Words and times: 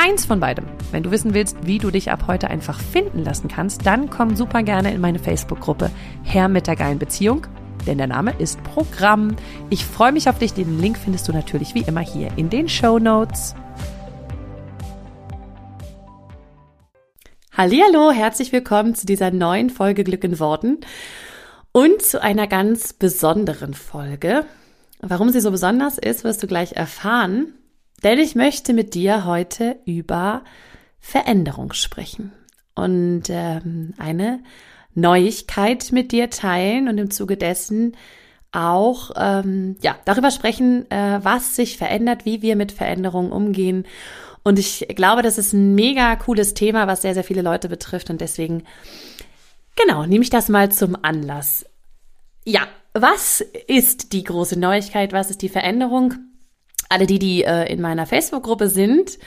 keins 0.00 0.24
von 0.24 0.40
beidem. 0.40 0.64
Wenn 0.92 1.02
du 1.02 1.10
wissen 1.10 1.34
willst, 1.34 1.58
wie 1.66 1.78
du 1.78 1.90
dich 1.90 2.10
ab 2.10 2.24
heute 2.26 2.48
einfach 2.48 2.80
finden 2.80 3.22
lassen 3.22 3.48
kannst, 3.48 3.84
dann 3.84 4.08
komm 4.08 4.34
super 4.34 4.62
gerne 4.62 4.94
in 4.94 5.00
meine 5.00 5.18
Facebook-Gruppe 5.18 5.90
Herr 6.22 6.48
mit 6.48 6.66
der 6.66 6.76
geilen 6.76 6.98
Beziehung, 6.98 7.46
denn 7.86 7.98
der 7.98 8.06
Name 8.06 8.32
ist 8.38 8.62
Programm. 8.64 9.36
Ich 9.68 9.84
freue 9.84 10.12
mich 10.12 10.30
auf 10.30 10.38
dich. 10.38 10.54
Den 10.54 10.80
Link 10.80 10.96
findest 10.96 11.28
du 11.28 11.32
natürlich 11.32 11.74
wie 11.74 11.82
immer 11.82 12.00
hier 12.00 12.30
in 12.36 12.48
den 12.48 12.70
Show 12.70 12.98
Notes. 12.98 13.54
Hallo, 17.52 18.10
herzlich 18.10 18.52
willkommen 18.52 18.94
zu 18.94 19.04
dieser 19.04 19.30
neuen 19.30 19.68
Folge 19.68 20.02
Glück 20.02 20.24
in 20.24 20.40
Worten 20.40 20.78
und 21.72 22.00
zu 22.00 22.22
einer 22.22 22.46
ganz 22.46 22.94
besonderen 22.94 23.74
Folge. 23.74 24.46
Warum 25.00 25.28
sie 25.28 25.40
so 25.40 25.50
besonders 25.50 25.98
ist, 25.98 26.24
wirst 26.24 26.42
du 26.42 26.46
gleich 26.46 26.72
erfahren. 26.72 27.52
Denn 28.02 28.18
ich 28.18 28.34
möchte 28.34 28.72
mit 28.72 28.94
dir 28.94 29.24
heute 29.24 29.76
über 29.84 30.42
Veränderung 31.00 31.72
sprechen 31.72 32.32
und 32.74 33.24
ähm, 33.28 33.94
eine 33.98 34.40
Neuigkeit 34.94 35.92
mit 35.92 36.12
dir 36.12 36.30
teilen 36.30 36.88
und 36.88 36.98
im 36.98 37.10
Zuge 37.10 37.36
dessen 37.36 37.96
auch 38.52 39.12
ähm, 39.16 39.76
ja 39.82 39.96
darüber 40.04 40.30
sprechen, 40.30 40.90
äh, 40.90 41.20
was 41.22 41.56
sich 41.56 41.78
verändert, 41.78 42.24
wie 42.24 42.42
wir 42.42 42.56
mit 42.56 42.72
Veränderungen 42.72 43.32
umgehen. 43.32 43.86
Und 44.42 44.58
ich 44.58 44.86
glaube, 44.96 45.22
das 45.22 45.38
ist 45.38 45.52
ein 45.52 45.74
mega 45.74 46.16
cooles 46.16 46.54
Thema, 46.54 46.86
was 46.86 47.02
sehr 47.02 47.14
sehr 47.14 47.24
viele 47.24 47.42
Leute 47.42 47.68
betrifft 47.68 48.10
und 48.10 48.20
deswegen 48.20 48.64
genau 49.76 50.06
nehme 50.06 50.24
ich 50.24 50.30
das 50.30 50.48
mal 50.48 50.72
zum 50.72 50.96
Anlass. 51.02 51.66
Ja, 52.44 52.62
was 52.94 53.42
ist 53.68 54.12
die 54.12 54.24
große 54.24 54.58
Neuigkeit? 54.58 55.12
Was 55.12 55.30
ist 55.30 55.42
die 55.42 55.48
Veränderung? 55.48 56.14
Alle 56.90 57.06
die, 57.06 57.18
die 57.18 57.44
äh, 57.44 57.72
in 57.72 57.80
meiner 57.80 58.04
Facebook-Gruppe 58.04 58.68
sind 58.68 59.18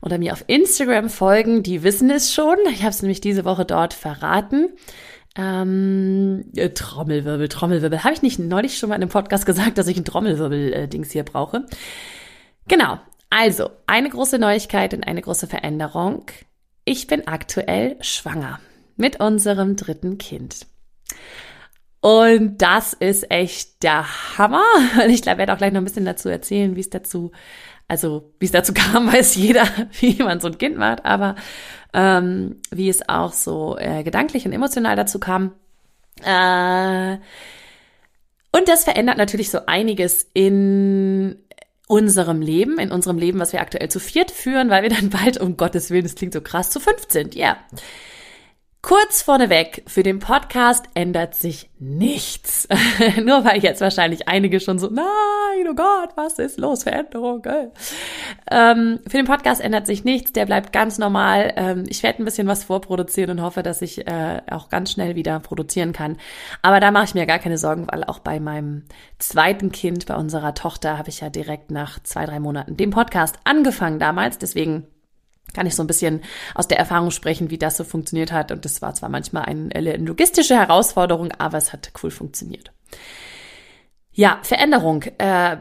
oder 0.00 0.18
mir 0.18 0.32
auf 0.32 0.44
Instagram 0.46 1.10
folgen, 1.10 1.62
die 1.62 1.82
wissen 1.82 2.10
es 2.10 2.32
schon. 2.32 2.56
Ich 2.70 2.80
habe 2.80 2.90
es 2.90 3.02
nämlich 3.02 3.20
diese 3.20 3.44
Woche 3.44 3.64
dort 3.64 3.92
verraten. 3.92 4.70
Ähm, 5.36 6.44
äh, 6.54 6.70
Trommelwirbel, 6.70 7.48
Trommelwirbel. 7.48 8.04
Habe 8.04 8.14
ich 8.14 8.22
nicht 8.22 8.38
neulich 8.38 8.78
schon 8.78 8.88
mal 8.88 8.96
in 8.96 9.02
einem 9.02 9.10
Podcast 9.10 9.46
gesagt, 9.46 9.78
dass 9.78 9.88
ich 9.88 9.96
ein 9.96 10.04
Trommelwirbel-Dings 10.04 11.10
hier 11.10 11.24
brauche? 11.24 11.66
Genau. 12.68 12.98
Also, 13.30 13.70
eine 13.86 14.10
große 14.10 14.38
Neuigkeit 14.38 14.94
und 14.94 15.04
eine 15.04 15.22
große 15.22 15.46
Veränderung. 15.48 16.26
Ich 16.84 17.06
bin 17.08 17.26
aktuell 17.26 17.96
schwanger 18.00 18.60
mit 18.96 19.20
unserem 19.20 19.74
dritten 19.74 20.18
Kind. 20.18 20.66
Und 22.02 22.60
das 22.60 22.94
ist 22.94 23.30
echt 23.30 23.84
der 23.84 24.36
Hammer. 24.36 24.64
Und 25.02 25.08
ich 25.08 25.22
glaube, 25.22 25.38
werde 25.38 25.52
auch 25.52 25.58
gleich 25.58 25.72
noch 25.72 25.80
ein 25.80 25.84
bisschen 25.84 26.04
dazu 26.04 26.28
erzählen, 26.28 26.74
wie 26.74 26.80
es 26.80 26.90
dazu, 26.90 27.30
also 27.86 28.32
wie 28.40 28.46
es 28.46 28.50
dazu 28.50 28.74
kam, 28.74 29.10
weiß 29.10 29.36
jeder, 29.36 29.64
wie 30.00 30.20
man 30.20 30.40
so 30.40 30.48
ein 30.48 30.58
Kind 30.58 30.76
macht, 30.76 31.04
aber 31.04 31.36
ähm, 31.94 32.60
wie 32.72 32.88
es 32.88 33.08
auch 33.08 33.32
so 33.32 33.78
äh, 33.78 34.02
gedanklich 34.02 34.44
und 34.44 34.52
emotional 34.52 34.96
dazu 34.96 35.20
kam. 35.20 35.52
Äh, 36.24 37.18
und 38.50 38.68
das 38.68 38.82
verändert 38.82 39.16
natürlich 39.16 39.50
so 39.50 39.60
einiges 39.66 40.28
in 40.34 41.36
unserem 41.86 42.42
Leben, 42.42 42.80
in 42.80 42.90
unserem 42.90 43.18
Leben, 43.18 43.38
was 43.38 43.52
wir 43.52 43.60
aktuell 43.60 43.90
zu 43.90 44.00
viert 44.00 44.32
führen, 44.32 44.70
weil 44.70 44.82
wir 44.82 44.90
dann 44.90 45.10
bald, 45.10 45.38
um 45.38 45.56
Gottes 45.56 45.90
Willen, 45.90 46.02
das 46.02 46.16
klingt 46.16 46.32
so 46.32 46.40
krass, 46.40 46.70
zu 46.70 46.80
fünft 46.80 47.12
sind. 47.12 47.36
Ja. 47.36 47.46
Yeah. 47.46 47.56
Kurz 48.84 49.22
vorneweg, 49.22 49.84
für 49.86 50.02
den 50.02 50.18
Podcast 50.18 50.86
ändert 50.94 51.36
sich 51.36 51.70
nichts. 51.78 52.66
Nur 53.22 53.44
weil 53.44 53.60
jetzt 53.60 53.80
wahrscheinlich 53.80 54.26
einige 54.26 54.58
schon 54.58 54.80
so, 54.80 54.88
nein, 54.88 55.68
oh 55.70 55.74
Gott, 55.74 56.10
was 56.16 56.40
ist 56.40 56.58
los, 56.58 56.82
Veränderung. 56.82 57.44
Ähm, 58.50 58.98
für 59.06 59.18
den 59.18 59.26
Podcast 59.26 59.60
ändert 59.60 59.86
sich 59.86 60.02
nichts, 60.02 60.32
der 60.32 60.46
bleibt 60.46 60.72
ganz 60.72 60.98
normal. 60.98 61.52
Ähm, 61.54 61.84
ich 61.88 62.02
werde 62.02 62.22
ein 62.22 62.24
bisschen 62.24 62.48
was 62.48 62.64
vorproduzieren 62.64 63.30
und 63.30 63.42
hoffe, 63.42 63.62
dass 63.62 63.82
ich 63.82 64.04
äh, 64.08 64.42
auch 64.50 64.68
ganz 64.68 64.90
schnell 64.90 65.14
wieder 65.14 65.38
produzieren 65.38 65.92
kann. 65.92 66.16
Aber 66.60 66.80
da 66.80 66.90
mache 66.90 67.04
ich 67.04 67.14
mir 67.14 67.26
gar 67.26 67.38
keine 67.38 67.58
Sorgen, 67.58 67.86
weil 67.88 68.02
auch 68.02 68.18
bei 68.18 68.40
meinem 68.40 68.82
zweiten 69.20 69.70
Kind, 69.70 70.06
bei 70.06 70.16
unserer 70.16 70.54
Tochter, 70.54 70.98
habe 70.98 71.08
ich 71.08 71.20
ja 71.20 71.30
direkt 71.30 71.70
nach 71.70 72.02
zwei, 72.02 72.26
drei 72.26 72.40
Monaten 72.40 72.76
den 72.76 72.90
Podcast 72.90 73.38
angefangen 73.44 74.00
damals. 74.00 74.38
Deswegen 74.38 74.88
kann 75.52 75.66
ich 75.66 75.74
so 75.74 75.82
ein 75.82 75.86
bisschen 75.86 76.22
aus 76.54 76.68
der 76.68 76.78
Erfahrung 76.78 77.10
sprechen, 77.10 77.50
wie 77.50 77.58
das 77.58 77.76
so 77.76 77.84
funktioniert 77.84 78.32
hat. 78.32 78.52
Und 78.52 78.64
das 78.64 78.82
war 78.82 78.94
zwar 78.94 79.08
manchmal 79.08 79.44
eine 79.44 79.96
logistische 79.96 80.56
Herausforderung, 80.56 81.32
aber 81.32 81.58
es 81.58 81.72
hat 81.72 81.92
cool 82.02 82.10
funktioniert. 82.10 82.72
Ja, 84.12 84.40
Veränderung. 84.42 85.04
Äh, 85.18 85.56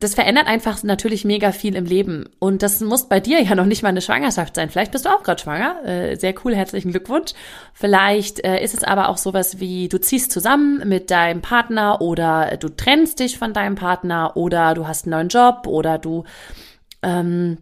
das 0.00 0.14
verändert 0.14 0.46
einfach 0.46 0.82
natürlich 0.82 1.26
mega 1.26 1.52
viel 1.52 1.76
im 1.76 1.84
Leben. 1.84 2.30
Und 2.38 2.62
das 2.62 2.80
muss 2.80 3.06
bei 3.06 3.20
dir 3.20 3.42
ja 3.42 3.54
noch 3.54 3.66
nicht 3.66 3.82
mal 3.82 3.90
eine 3.90 4.00
Schwangerschaft 4.00 4.54
sein. 4.54 4.70
Vielleicht 4.70 4.92
bist 4.92 5.04
du 5.04 5.10
auch 5.10 5.22
gerade 5.22 5.42
schwanger. 5.42 5.84
Äh, 5.84 6.16
sehr 6.16 6.34
cool, 6.42 6.56
herzlichen 6.56 6.90
Glückwunsch. 6.90 7.32
Vielleicht 7.74 8.42
äh, 8.42 8.64
ist 8.64 8.72
es 8.72 8.82
aber 8.82 9.10
auch 9.10 9.18
sowas 9.18 9.60
wie, 9.60 9.88
du 9.88 10.00
ziehst 10.00 10.32
zusammen 10.32 10.88
mit 10.88 11.10
deinem 11.10 11.42
Partner 11.42 12.00
oder 12.00 12.56
du 12.56 12.70
trennst 12.70 13.20
dich 13.20 13.38
von 13.38 13.52
deinem 13.52 13.74
Partner 13.74 14.38
oder 14.38 14.72
du 14.72 14.88
hast 14.88 15.04
einen 15.04 15.10
neuen 15.10 15.28
Job 15.28 15.66
oder 15.66 15.98
du 15.98 16.24
ähm, 17.02 17.58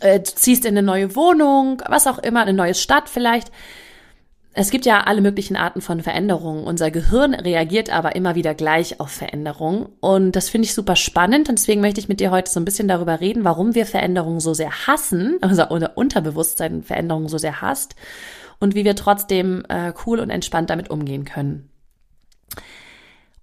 äh, 0.00 0.20
du 0.20 0.34
ziehst 0.34 0.64
in 0.64 0.76
eine 0.76 0.86
neue 0.86 1.14
Wohnung, 1.16 1.82
was 1.88 2.06
auch 2.06 2.18
immer, 2.18 2.42
eine 2.42 2.52
neue 2.52 2.74
Stadt 2.74 3.08
vielleicht. 3.08 3.50
Es 4.54 4.70
gibt 4.70 4.84
ja 4.84 5.04
alle 5.04 5.22
möglichen 5.22 5.56
Arten 5.56 5.80
von 5.80 6.02
Veränderungen. 6.02 6.64
Unser 6.64 6.90
Gehirn 6.90 7.32
reagiert 7.32 7.88
aber 7.90 8.14
immer 8.16 8.34
wieder 8.34 8.54
gleich 8.54 9.00
auf 9.00 9.10
Veränderungen. 9.10 9.86
Und 10.00 10.36
das 10.36 10.50
finde 10.50 10.66
ich 10.66 10.74
super 10.74 10.94
spannend. 10.94 11.48
Und 11.48 11.58
deswegen 11.58 11.80
möchte 11.80 12.00
ich 12.00 12.08
mit 12.08 12.20
dir 12.20 12.30
heute 12.30 12.50
so 12.50 12.60
ein 12.60 12.66
bisschen 12.66 12.86
darüber 12.86 13.20
reden, 13.20 13.44
warum 13.44 13.74
wir 13.74 13.86
Veränderungen 13.86 14.40
so 14.40 14.52
sehr 14.52 14.86
hassen, 14.86 15.38
also 15.40 15.66
unser 15.68 15.96
Unterbewusstsein 15.96 16.82
Veränderungen 16.82 17.28
so 17.28 17.38
sehr 17.38 17.62
hasst 17.62 17.94
und 18.60 18.74
wie 18.74 18.84
wir 18.84 18.94
trotzdem 18.94 19.64
äh, 19.68 19.92
cool 20.06 20.20
und 20.20 20.28
entspannt 20.28 20.68
damit 20.68 20.90
umgehen 20.90 21.24
können. 21.24 21.71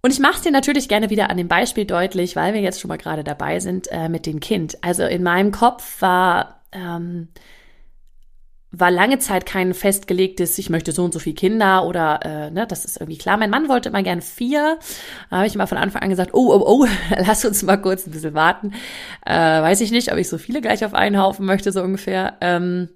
Und 0.02 0.12
ich 0.12 0.20
mache 0.20 0.36
es 0.36 0.42
dir 0.42 0.52
natürlich 0.52 0.88
gerne 0.88 1.10
wieder 1.10 1.30
an 1.30 1.38
dem 1.38 1.50
Beispiel 1.50 1.86
deutlich, 1.86 2.36
weil 2.36 2.54
wir 2.54 2.62
jetzt 2.62 2.80
schon 2.80 2.88
mal 2.88 2.98
gerade 2.98 3.24
dabei 3.24 3.60
sind 3.60 3.88
äh, 3.92 4.08
mit 4.08 4.26
dem 4.26 4.40
Kind. 4.40 4.78
Also 4.82 5.04
in 5.04 5.24
meinem 5.24 5.52
Kopf 5.52 6.02
war, 6.02 6.62
ähm, 6.72 7.28
war 8.72 8.92
lange 8.92 9.20
Zeit 9.20 9.46
kein 9.46 9.74
festgelegtes, 9.74 10.58
ich 10.58 10.70
möchte 10.70 10.94
so 10.94 11.04
und 11.04 11.12
so 11.12 11.20
viele 11.20 11.36
Kinder 11.36 11.86
oder, 11.86 12.20
äh, 12.24 12.52
ne, 12.52 12.66
das 12.66 12.86
ist 12.86 12.98
irgendwie 12.98 13.18
klar. 13.18 13.36
Mein 13.36 13.50
Mann 13.50 13.68
wollte 13.68 13.90
immer 13.90 14.04
gern 14.04 14.22
vier. 14.22 14.80
Da 15.30 15.38
habe 15.38 15.48
ich 15.48 15.56
immer 15.56 15.68
von 15.68 15.78
Anfang 15.78 16.02
an 16.02 16.10
gesagt, 16.10 16.34
oh, 16.34 16.54
oh, 16.54 16.64
oh, 16.66 16.88
lass 17.18 17.44
uns 17.44 17.64
mal 17.64 17.78
kurz 17.78 18.08
ein 18.08 18.12
bisschen 18.12 18.36
warten. 18.36 18.74
Äh, 19.26 19.34
weiß 19.34 19.81
ich 19.81 19.92
nicht, 19.92 20.13
ob 20.13 20.18
ich 20.18 20.30
so 20.30 20.38
viele 20.38 20.62
gleich 20.62 20.86
auf 20.86 20.94
einen 20.94 21.18
Haufen 21.19 21.46
möchte, 21.46 21.74
so 21.74 21.81
ungefähr. 21.81 22.38
Ähm, 22.40 22.88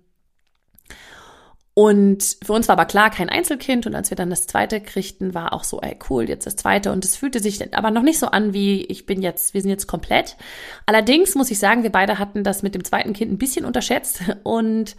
und 1.75 2.37
für 2.43 2.53
uns 2.53 2.67
war 2.67 2.73
aber 2.73 2.85
klar, 2.85 3.09
kein 3.09 3.29
Einzelkind. 3.29 3.87
Und 3.87 3.95
als 3.95 4.11
wir 4.11 4.15
dann 4.15 4.29
das 4.29 4.45
zweite 4.45 4.79
kriegten, 4.79 5.33
war 5.33 5.53
auch 5.53 5.63
so, 5.63 5.81
ey, 5.81 5.97
cool, 6.09 6.29
jetzt 6.29 6.45
das 6.45 6.55
zweite. 6.55 6.91
Und 6.91 7.03
es 7.03 7.15
fühlte 7.15 7.39
sich 7.39 7.75
aber 7.75 7.89
noch 7.89 8.03
nicht 8.03 8.19
so 8.19 8.27
an, 8.27 8.53
wie 8.53 8.83
ich 8.85 9.07
bin 9.07 9.23
jetzt, 9.23 9.55
wir 9.55 9.61
sind 9.61 9.71
jetzt 9.71 9.87
komplett. 9.87 10.37
Allerdings 10.85 11.33
muss 11.33 11.49
ich 11.49 11.57
sagen, 11.57 11.81
wir 11.81 11.91
beide 11.91 12.19
hatten 12.19 12.43
das 12.43 12.61
mit 12.61 12.75
dem 12.75 12.83
zweiten 12.83 13.13
Kind 13.13 13.31
ein 13.31 13.39
bisschen 13.39 13.65
unterschätzt 13.65 14.21
und 14.43 14.95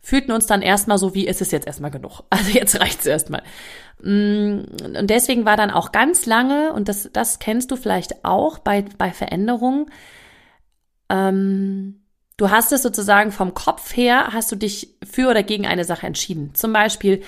fühlten 0.00 0.32
uns 0.32 0.46
dann 0.46 0.62
erstmal 0.62 0.96
so, 0.96 1.14
wie 1.14 1.26
ist 1.26 1.42
es 1.42 1.50
jetzt 1.50 1.66
erstmal 1.66 1.90
genug? 1.90 2.22
Also 2.30 2.50
jetzt 2.50 2.80
reicht's 2.80 3.04
erstmal. 3.04 3.42
Mm, 4.02 4.60
und 4.96 5.10
deswegen 5.10 5.44
war 5.44 5.58
dann 5.58 5.70
auch 5.70 5.92
ganz 5.92 6.24
lange, 6.24 6.72
und 6.72 6.88
das, 6.88 7.10
das 7.12 7.40
kennst 7.40 7.70
du 7.70 7.76
vielleicht 7.76 8.24
auch 8.24 8.58
bei, 8.58 8.86
bei 8.96 9.12
Veränderungen, 9.12 9.90
ähm, 11.10 11.99
Du 12.40 12.48
hast 12.48 12.72
es 12.72 12.82
sozusagen 12.82 13.32
vom 13.32 13.52
Kopf 13.52 13.94
her, 13.94 14.28
hast 14.32 14.50
du 14.50 14.56
dich 14.56 14.94
für 15.04 15.28
oder 15.28 15.42
gegen 15.42 15.66
eine 15.66 15.84
Sache 15.84 16.06
entschieden. 16.06 16.54
Zum 16.54 16.72
Beispiel, 16.72 17.22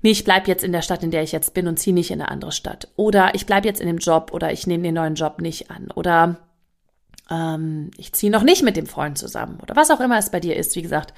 nee, 0.00 0.12
ich 0.12 0.24
bleib 0.24 0.48
jetzt 0.48 0.64
in 0.64 0.72
der 0.72 0.80
Stadt, 0.80 1.02
in 1.02 1.10
der 1.10 1.22
ich 1.22 1.32
jetzt 1.32 1.52
bin 1.52 1.68
und 1.68 1.78
ziehe 1.78 1.92
nicht 1.92 2.10
in 2.10 2.22
eine 2.22 2.30
andere 2.30 2.50
Stadt. 2.50 2.88
Oder 2.96 3.34
ich 3.34 3.44
bleib 3.44 3.66
jetzt 3.66 3.82
in 3.82 3.86
dem 3.86 3.98
Job 3.98 4.30
oder 4.32 4.52
ich 4.52 4.66
nehme 4.66 4.84
den 4.84 4.94
neuen 4.94 5.16
Job 5.16 5.42
nicht 5.42 5.70
an. 5.70 5.90
Oder 5.94 6.36
ähm, 7.30 7.90
ich 7.98 8.14
ziehe 8.14 8.32
noch 8.32 8.42
nicht 8.42 8.62
mit 8.62 8.78
dem 8.78 8.86
Freund 8.86 9.18
zusammen 9.18 9.58
oder 9.60 9.76
was 9.76 9.90
auch 9.90 10.00
immer 10.00 10.16
es 10.16 10.30
bei 10.30 10.40
dir 10.40 10.56
ist. 10.56 10.76
Wie 10.76 10.82
gesagt, 10.82 11.12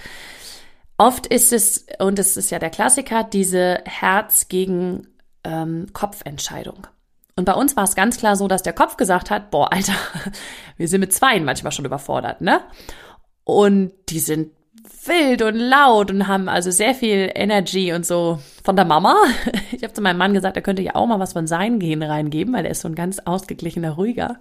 oft 0.98 1.28
ist 1.28 1.52
es, 1.52 1.86
und 2.00 2.18
es 2.18 2.36
ist 2.36 2.50
ja 2.50 2.58
der 2.58 2.70
Klassiker, 2.70 3.22
diese 3.22 3.78
Herz 3.84 4.48
gegen 4.48 5.06
ähm, 5.44 5.86
Kopfentscheidung. 5.92 6.88
Und 7.36 7.44
bei 7.44 7.54
uns 7.54 7.76
war 7.76 7.84
es 7.84 7.94
ganz 7.94 8.16
klar 8.16 8.34
so, 8.34 8.48
dass 8.48 8.64
der 8.64 8.72
Kopf 8.72 8.96
gesagt 8.96 9.30
hat, 9.30 9.52
boah, 9.52 9.72
Alter, 9.72 9.94
wir 10.76 10.88
sind 10.88 10.98
mit 10.98 11.12
Zweien 11.12 11.44
manchmal 11.44 11.70
schon 11.70 11.84
überfordert, 11.84 12.40
ne? 12.40 12.60
Und 13.46 13.92
die 14.08 14.18
sind 14.18 14.50
wild 15.04 15.40
und 15.40 15.54
laut 15.54 16.10
und 16.10 16.26
haben 16.26 16.48
also 16.48 16.72
sehr 16.72 16.96
viel 16.96 17.30
Energy 17.32 17.92
und 17.92 18.04
so 18.04 18.40
von 18.64 18.74
der 18.74 18.84
Mama. 18.84 19.14
Ich 19.72 19.84
habe 19.84 19.92
zu 19.92 20.00
meinem 20.00 20.18
Mann 20.18 20.34
gesagt, 20.34 20.56
er 20.56 20.62
könnte 20.62 20.82
ja 20.82 20.96
auch 20.96 21.06
mal 21.06 21.20
was 21.20 21.34
von 21.34 21.46
seinen 21.46 21.78
Genen 21.78 22.02
reingeben, 22.02 22.52
weil 22.54 22.64
er 22.64 22.72
ist 22.72 22.80
so 22.80 22.88
ein 22.88 22.96
ganz 22.96 23.20
ausgeglichener, 23.20 23.92
ruhiger. 23.92 24.40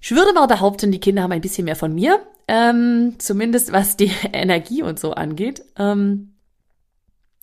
Ich 0.00 0.12
würde 0.12 0.32
mal 0.32 0.46
behaupten, 0.46 0.92
die 0.92 1.00
Kinder 1.00 1.22
haben 1.22 1.32
ein 1.32 1.42
bisschen 1.42 1.66
mehr 1.66 1.76
von 1.76 1.94
mir, 1.94 2.20
ähm, 2.48 3.16
zumindest 3.18 3.70
was 3.70 3.98
die 3.98 4.12
Energie 4.32 4.82
und 4.82 4.98
so 4.98 5.12
angeht. 5.12 5.62
Ähm, 5.76 6.36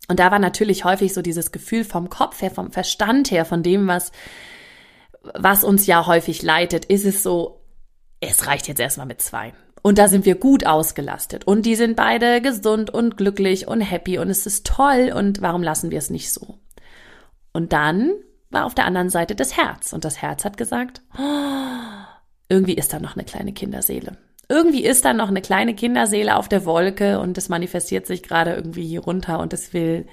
und 0.07 0.19
da 0.19 0.31
war 0.31 0.39
natürlich 0.39 0.85
häufig 0.85 1.13
so 1.13 1.21
dieses 1.21 1.51
Gefühl 1.51 1.83
vom 1.83 2.09
Kopf 2.09 2.41
her, 2.41 2.49
vom 2.49 2.71
Verstand 2.71 3.29
her, 3.29 3.45
von 3.45 3.61
dem, 3.61 3.85
was, 3.85 4.11
was 5.21 5.63
uns 5.63 5.85
ja 5.85 6.07
häufig 6.07 6.41
leitet, 6.41 6.85
ist 6.85 7.05
es 7.05 7.21
so, 7.21 7.61
es 8.21 8.47
reicht 8.47 8.67
jetzt 8.67 8.79
erstmal 8.79 9.05
mit 9.05 9.21
zwei. 9.21 9.53
Und 9.87 9.99
da 9.99 10.09
sind 10.09 10.25
wir 10.25 10.35
gut 10.35 10.65
ausgelastet. 10.65 11.47
Und 11.47 11.65
die 11.65 11.75
sind 11.75 11.95
beide 11.95 12.41
gesund 12.41 12.89
und 12.89 13.15
glücklich 13.15 13.69
und 13.69 13.79
happy 13.79 14.17
und 14.17 14.29
es 14.29 14.45
ist 14.45 14.65
toll. 14.65 15.13
Und 15.15 15.41
warum 15.41 15.63
lassen 15.63 15.91
wir 15.91 15.97
es 15.97 16.09
nicht 16.09 16.33
so? 16.33 16.59
Und 17.53 17.71
dann 17.71 18.11
war 18.49 18.65
auf 18.65 18.75
der 18.75 18.83
anderen 18.83 19.09
Seite 19.09 19.33
das 19.33 19.55
Herz. 19.55 19.93
Und 19.93 20.03
das 20.03 20.21
Herz 20.21 20.43
hat 20.43 20.57
gesagt, 20.57 21.01
oh, 21.17 22.03
irgendwie 22.49 22.73
ist 22.73 22.91
da 22.91 22.99
noch 22.99 23.15
eine 23.15 23.23
kleine 23.23 23.53
Kinderseele. 23.53 24.17
Irgendwie 24.49 24.83
ist 24.83 25.05
da 25.05 25.13
noch 25.13 25.29
eine 25.29 25.41
kleine 25.41 25.73
Kinderseele 25.73 26.35
auf 26.35 26.49
der 26.49 26.65
Wolke 26.65 27.21
und 27.21 27.37
es 27.37 27.47
manifestiert 27.47 28.07
sich 28.07 28.23
gerade 28.23 28.55
irgendwie 28.55 28.85
hier 28.85 29.03
runter 29.03 29.39
und 29.39 29.53
es 29.53 29.71
will 29.71 30.05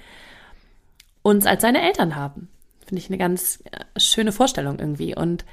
uns 1.21 1.45
als 1.45 1.63
seine 1.63 1.81
Eltern 1.81 2.15
haben. 2.15 2.47
Finde 2.85 3.01
ich 3.01 3.09
eine 3.09 3.17
ganz 3.17 3.61
äh, 3.73 3.99
schöne 3.99 4.31
Vorstellung 4.31 4.79
irgendwie. 4.79 5.13
Und 5.17 5.43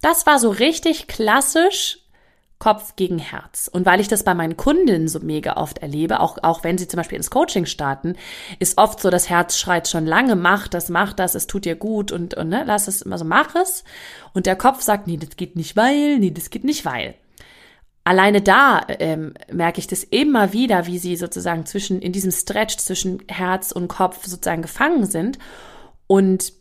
das 0.00 0.24
war 0.24 0.38
so 0.38 0.48
richtig 0.48 1.06
klassisch 1.06 1.98
Kopf 2.58 2.96
gegen 2.96 3.18
Herz. 3.18 3.68
Und 3.68 3.84
weil 3.84 4.00
ich 4.00 4.08
das 4.08 4.22
bei 4.22 4.34
meinen 4.34 4.56
Kundinnen 4.56 5.08
so 5.08 5.20
mega 5.20 5.56
oft 5.56 5.78
erlebe, 5.78 6.20
auch, 6.20 6.38
auch 6.42 6.64
wenn 6.64 6.78
sie 6.78 6.88
zum 6.88 6.98
Beispiel 6.98 7.16
ins 7.16 7.30
Coaching 7.30 7.66
starten, 7.66 8.16
ist 8.58 8.78
oft 8.78 9.00
so, 9.00 9.10
das 9.10 9.28
Herz 9.28 9.58
schreit 9.58 9.88
schon 9.88 10.06
lange, 10.06 10.36
mach 10.36 10.68
das, 10.68 10.88
mach 10.88 11.12
das, 11.12 11.34
es 11.34 11.46
tut 11.46 11.64
dir 11.64 11.76
gut 11.76 12.12
und, 12.12 12.34
und 12.34 12.48
ne, 12.48 12.64
lass 12.66 12.88
es 12.88 13.02
immer 13.02 13.18
so, 13.18 13.24
mach 13.24 13.54
es. 13.54 13.84
Und 14.32 14.46
der 14.46 14.56
Kopf 14.56 14.82
sagt, 14.82 15.06
nee, 15.06 15.16
das 15.16 15.36
geht 15.36 15.56
nicht 15.56 15.76
weil, 15.76 16.18
nee, 16.18 16.30
das 16.30 16.50
geht 16.50 16.64
nicht 16.64 16.84
weil. 16.84 17.14
Alleine 18.04 18.42
da 18.42 18.82
ähm, 18.88 19.32
merke 19.50 19.78
ich 19.78 19.86
das 19.86 20.04
immer 20.04 20.52
wieder, 20.52 20.86
wie 20.86 20.98
sie 20.98 21.16
sozusagen 21.16 21.64
zwischen, 21.64 22.00
in 22.02 22.12
diesem 22.12 22.30
Stretch 22.30 22.76
zwischen 22.76 23.22
Herz 23.28 23.72
und 23.72 23.88
Kopf 23.88 24.26
sozusagen 24.26 24.62
gefangen 24.62 25.06
sind. 25.06 25.38
Und 26.06 26.52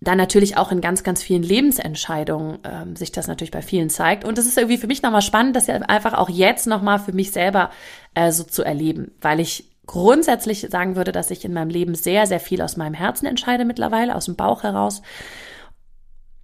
dann 0.00 0.18
natürlich 0.18 0.56
auch 0.56 0.72
in 0.72 0.80
ganz, 0.80 1.02
ganz 1.02 1.22
vielen 1.22 1.42
Lebensentscheidungen 1.42 2.58
ähm, 2.64 2.96
sich 2.96 3.12
das 3.12 3.28
natürlich 3.28 3.50
bei 3.50 3.62
vielen 3.62 3.88
zeigt. 3.88 4.24
Und 4.24 4.38
es 4.38 4.46
ist 4.46 4.58
irgendwie 4.58 4.76
für 4.76 4.86
mich 4.86 5.02
nochmal 5.02 5.22
spannend, 5.22 5.56
das 5.56 5.66
ja 5.66 5.76
einfach 5.76 6.14
auch 6.14 6.28
jetzt 6.28 6.66
nochmal 6.66 6.98
für 6.98 7.12
mich 7.12 7.32
selber 7.32 7.70
äh, 8.14 8.30
so 8.30 8.44
zu 8.44 8.62
erleben, 8.62 9.12
weil 9.20 9.40
ich 9.40 9.70
grundsätzlich 9.86 10.60
sagen 10.70 10.96
würde, 10.96 11.12
dass 11.12 11.30
ich 11.30 11.44
in 11.44 11.52
meinem 11.52 11.70
Leben 11.70 11.94
sehr, 11.94 12.26
sehr 12.26 12.40
viel 12.40 12.60
aus 12.60 12.76
meinem 12.76 12.94
Herzen 12.94 13.26
entscheide 13.26 13.64
mittlerweile, 13.64 14.14
aus 14.14 14.26
dem 14.26 14.36
Bauch 14.36 14.64
heraus, 14.64 15.00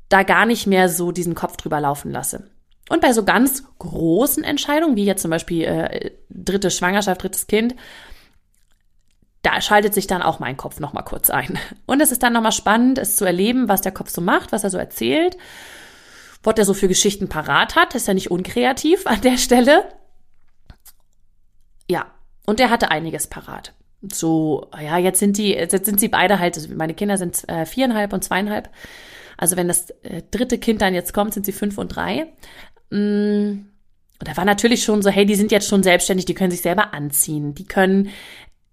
da 0.09 0.23
gar 0.23 0.47
nicht 0.47 0.67
mehr 0.67 0.89
so 0.89 1.13
diesen 1.13 1.35
Kopf 1.35 1.57
drüber 1.57 1.81
laufen 1.81 2.11
lasse. 2.11 2.51
Und 2.89 3.01
bei 3.01 3.13
so 3.13 3.25
ganz 3.25 3.65
großen 3.79 4.45
Entscheidungen, 4.45 4.97
wie 4.97 5.05
jetzt 5.05 5.23
zum 5.23 5.31
Beispiel 5.31 5.65
äh, 5.65 6.11
dritte 6.31 6.71
Schwangerschaft, 6.71 7.23
drittes 7.23 7.47
Kind, 7.47 7.75
da 9.43 9.61
schaltet 9.61 9.93
sich 9.93 10.07
dann 10.07 10.23
auch 10.23 10.39
mein 10.39 10.57
Kopf 10.57 10.81
nochmal 10.81 11.05
kurz 11.05 11.31
ein. 11.31 11.59
Und 11.87 12.01
es 12.01 12.13
ist 12.13 12.23
dann 12.23 12.33
nochmal 12.33 12.53
spannend, 12.53 12.99
es 12.99 13.17
zu 13.17 13.25
erleben, 13.25 13.69
was 13.69 13.83
der 13.83 13.93
Kopf 13.93 14.11
so 14.11 14.21
macht, 14.21 14.53
was 14.53 14.65
er 14.65 14.71
so 14.71 14.79
erzählt, 14.79 15.37
was 16.43 16.55
er 16.57 16.65
so 16.65 16.75
für 16.75 16.89
Geschichten 16.89 17.29
parat 17.29 17.77
hat. 17.77 17.95
ist 17.95 18.09
ja 18.09 18.15
nicht 18.15 18.31
unkreativ 18.31 19.07
an 19.07 19.21
der 19.21 19.39
Stelle. 19.39 19.85
Ja, 21.91 22.07
und 22.47 22.61
er 22.61 22.71
hatte 22.71 22.91
einiges 22.91 23.27
parat. 23.27 23.75
So, 24.11 24.69
ja, 24.81 24.99
jetzt 24.99 25.21
sind 25.21 25.39
die, 25.39 25.51
jetzt 25.51 25.87
sind 25.87 26.01
sie 26.01 26.09
beide 26.09 26.41
halt, 26.41 26.57
also 26.57 26.75
meine 26.75 26.95
Kinder 26.95 27.19
sind 27.19 27.49
äh, 27.49 27.67
viereinhalb 27.67 28.13
und 28.13 28.25
zweieinhalb. 28.25 28.69
Also 29.37 29.57
wenn 29.57 29.69
das 29.69 29.91
äh, 30.03 30.23
dritte 30.31 30.59
Kind 30.59 30.83
dann 30.83 30.95
jetzt 30.95 31.13
kommt, 31.13 31.35
sind 31.35 31.47
sie 31.47 31.53
fünf 31.53 31.79
und 31.79 31.89
drei. 31.89 32.33
Mm. 32.91 33.67
Und 34.19 34.29
da 34.29 34.37
war 34.37 34.45
natürlich 34.45 34.85
schon 34.85 35.03
so, 35.03 35.11
hey, 35.11 35.27
die 35.27 35.35
sind 35.35 35.51
jetzt 35.51 35.67
schon 35.67 35.83
selbstständig, 35.83 36.27
die 36.27 36.35
können 36.35 36.53
sich 36.53 36.61
selber 36.61 36.95
anziehen, 36.95 37.57
die 37.57 37.65
können 37.65 38.11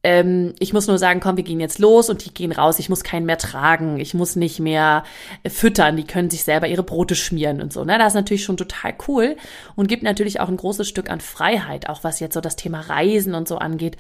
ähm, 0.02 0.54
ich 0.60 0.72
muss 0.72 0.88
nur 0.88 0.98
sagen, 0.98 1.20
komm, 1.20 1.36
wir 1.36 1.44
gehen 1.44 1.60
jetzt 1.60 1.80
los 1.80 2.10
und 2.10 2.24
die 2.24 2.34
gehen 2.34 2.52
raus. 2.52 2.80
Ich 2.80 2.90
muss 2.90 3.04
keinen 3.04 3.26
mehr 3.26 3.38
tragen. 3.38 4.00
Ich 4.00 4.14
muss 4.14 4.36
nicht 4.36 4.60
mehr 4.60 5.04
äh, 5.44 5.50
füttern. 5.50 5.98
Die 5.98 6.06
können 6.06 6.30
sich 6.30 6.44
selber 6.44 6.68
ihre 6.68 6.84
Brote 6.84 7.16
schmieren 7.16 7.62
und 7.62 7.74
so. 7.74 7.84
Ne? 7.84 7.98
Das 7.98 8.14
ist 8.14 8.16
natürlich 8.16 8.44
schon 8.44 8.58
total 8.58 8.94
cool 9.08 9.36
und 9.76 9.88
gibt 9.88 10.04
natürlich 10.04 10.40
auch 10.40 10.48
ein 10.48 10.58
großes 10.58 10.88
Stück 10.88 11.10
an 11.10 11.20
Freiheit, 11.20 11.90
auch 11.90 12.04
was 12.04 12.20
jetzt 12.22 12.34
so 12.34 12.42
das 12.42 12.56
Thema 12.56 12.80
Reisen 12.80 13.36
und 13.36 13.48
so 13.48 13.58
angeht. 13.58 13.98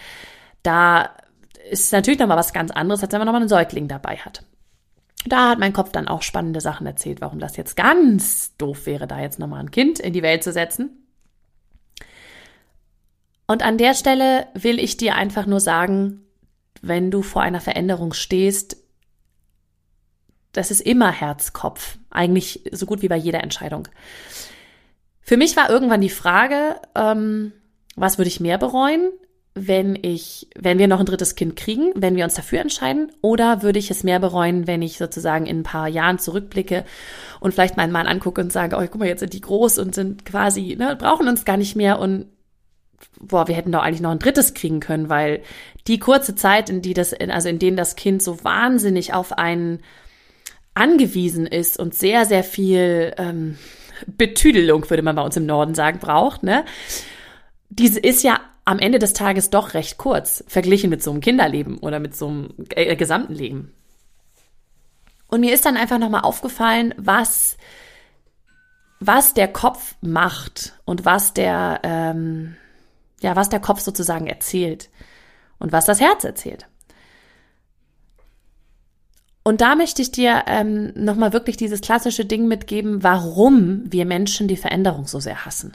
Da 0.63 1.09
ist 1.69 1.91
natürlich 1.91 2.19
nochmal 2.19 2.37
was 2.37 2.53
ganz 2.53 2.71
anderes, 2.71 3.03
als 3.03 3.11
wenn 3.11 3.19
man 3.19 3.25
nochmal 3.25 3.41
einen 3.41 3.49
Säugling 3.49 3.89
dabei 3.89 4.17
hat. 4.17 4.43
Da 5.25 5.49
hat 5.49 5.59
mein 5.59 5.73
Kopf 5.73 5.91
dann 5.91 6.07
auch 6.07 6.21
spannende 6.21 6.61
Sachen 6.61 6.87
erzählt, 6.87 7.19
warum 7.19 7.39
das 7.39 7.57
jetzt 7.57 7.75
ganz 7.75 8.55
doof 8.55 8.85
wäre, 8.85 9.05
da 9.05 9.19
jetzt 9.19 9.37
nochmal 9.37 9.59
ein 9.59 9.71
Kind 9.71 9.99
in 9.99 10.13
die 10.13 10.23
Welt 10.23 10.45
zu 10.45 10.53
setzen. 10.53 11.08
Und 13.49 13.63
an 13.63 13.79
der 13.79 13.95
Stelle 13.95 14.45
will 14.53 14.77
ich 14.79 14.95
dir 14.95 15.15
einfach 15.15 15.47
nur 15.47 15.59
sagen, 15.59 16.21
wenn 16.83 17.09
du 17.09 17.23
vor 17.23 17.41
einer 17.41 17.61
Veränderung 17.61 18.13
stehst, 18.13 18.77
das 20.51 20.69
ist 20.69 20.81
immer 20.81 21.11
Herzkopf, 21.11 21.97
eigentlich 22.11 22.69
so 22.71 22.85
gut 22.85 23.01
wie 23.01 23.07
bei 23.07 23.15
jeder 23.15 23.41
Entscheidung. 23.41 23.87
Für 25.21 25.35
mich 25.35 25.57
war 25.57 25.67
irgendwann 25.67 25.99
die 25.99 26.11
Frage, 26.11 26.75
ähm, 26.93 27.51
was 27.95 28.19
würde 28.19 28.29
ich 28.29 28.39
mehr 28.39 28.59
bereuen, 28.59 29.09
wenn 29.55 29.97
ich, 29.99 30.47
wenn 30.55 30.77
wir 30.77 30.87
noch 30.87 30.99
ein 30.99 31.07
drittes 31.07 31.33
Kind 31.33 31.55
kriegen, 31.55 31.91
wenn 31.95 32.15
wir 32.15 32.25
uns 32.25 32.35
dafür 32.35 32.59
entscheiden, 32.59 33.11
oder 33.21 33.63
würde 33.63 33.79
ich 33.79 33.89
es 33.89 34.03
mehr 34.03 34.19
bereuen, 34.19 34.67
wenn 34.67 34.83
ich 34.83 34.99
sozusagen 34.99 35.47
in 35.47 35.61
ein 35.61 35.63
paar 35.63 35.87
Jahren 35.87 36.19
zurückblicke 36.19 36.85
und 37.39 37.55
vielleicht 37.55 37.77
meinen 37.77 37.91
Mann 37.91 38.05
angucke 38.05 38.41
und 38.41 38.53
sage, 38.53 38.75
oh, 38.75 38.81
guck 38.81 38.99
mal, 38.99 39.07
jetzt 39.07 39.21
sind 39.21 39.33
die 39.33 39.41
groß 39.41 39.79
und 39.79 39.95
sind 39.95 40.23
quasi, 40.23 40.75
ne, 40.77 40.95
brauchen 40.95 41.27
uns 41.27 41.45
gar 41.45 41.57
nicht 41.57 41.75
mehr 41.75 41.97
und 41.97 42.27
boah, 43.19 43.47
wir 43.47 43.55
hätten 43.55 43.71
doch 43.71 43.81
eigentlich 43.81 44.01
noch 44.01 44.11
ein 44.11 44.19
drittes 44.19 44.53
kriegen 44.53 44.79
können, 44.79 45.09
weil 45.09 45.41
die 45.87 45.99
kurze 45.99 46.35
Zeit, 46.35 46.69
in 46.69 46.81
die 46.81 46.93
das, 46.93 47.13
also 47.13 47.49
in 47.49 47.59
denen 47.59 47.77
das 47.77 47.95
Kind 47.95 48.21
so 48.23 48.43
wahnsinnig 48.43 49.13
auf 49.13 49.37
einen 49.37 49.81
angewiesen 50.73 51.45
ist 51.45 51.77
und 51.77 51.93
sehr, 51.93 52.25
sehr 52.25 52.43
viel 52.43 53.13
ähm, 53.17 53.57
Betüdelung, 54.07 54.89
würde 54.89 55.03
man 55.03 55.15
bei 55.15 55.21
uns 55.21 55.35
im 55.35 55.45
Norden 55.45 55.75
sagen, 55.75 55.99
braucht, 55.99 56.43
ne? 56.43 56.63
Diese 57.69 57.99
ist 57.99 58.23
ja 58.23 58.39
am 58.65 58.79
Ende 58.79 58.99
des 58.99 59.13
Tages 59.13 59.49
doch 59.49 59.73
recht 59.73 59.97
kurz, 59.97 60.43
verglichen 60.47 60.89
mit 60.89 61.03
so 61.03 61.11
einem 61.11 61.21
Kinderleben 61.21 61.79
oder 61.79 61.99
mit 61.99 62.15
so 62.15 62.27
einem 62.27 62.53
äh, 62.69 62.95
gesamten 62.95 63.33
Leben. 63.33 63.73
Und 65.27 65.41
mir 65.41 65.53
ist 65.53 65.65
dann 65.65 65.77
einfach 65.77 65.99
nochmal 65.99 66.21
aufgefallen, 66.21 66.93
was, 66.97 67.57
was 68.99 69.33
der 69.33 69.47
Kopf 69.47 69.95
macht 70.01 70.73
und 70.85 71.05
was 71.05 71.33
der, 71.33 71.79
ähm, 71.83 72.55
ja, 73.21 73.35
was 73.35 73.49
der 73.49 73.59
Kopf 73.59 73.79
sozusagen 73.81 74.27
erzählt 74.27 74.89
und 75.59 75.71
was 75.71 75.85
das 75.85 75.99
Herz 75.99 76.23
erzählt. 76.23 76.67
Und 79.43 79.61
da 79.61 79.75
möchte 79.75 80.01
ich 80.01 80.11
dir 80.11 80.43
ähm, 80.47 80.91
nochmal 80.95 81.33
wirklich 81.33 81.57
dieses 81.57 81.81
klassische 81.81 82.25
Ding 82.25 82.47
mitgeben, 82.47 83.03
warum 83.03 83.83
wir 83.85 84.05
Menschen 84.05 84.47
die 84.47 84.57
Veränderung 84.57 85.07
so 85.07 85.19
sehr 85.19 85.45
hassen. 85.45 85.73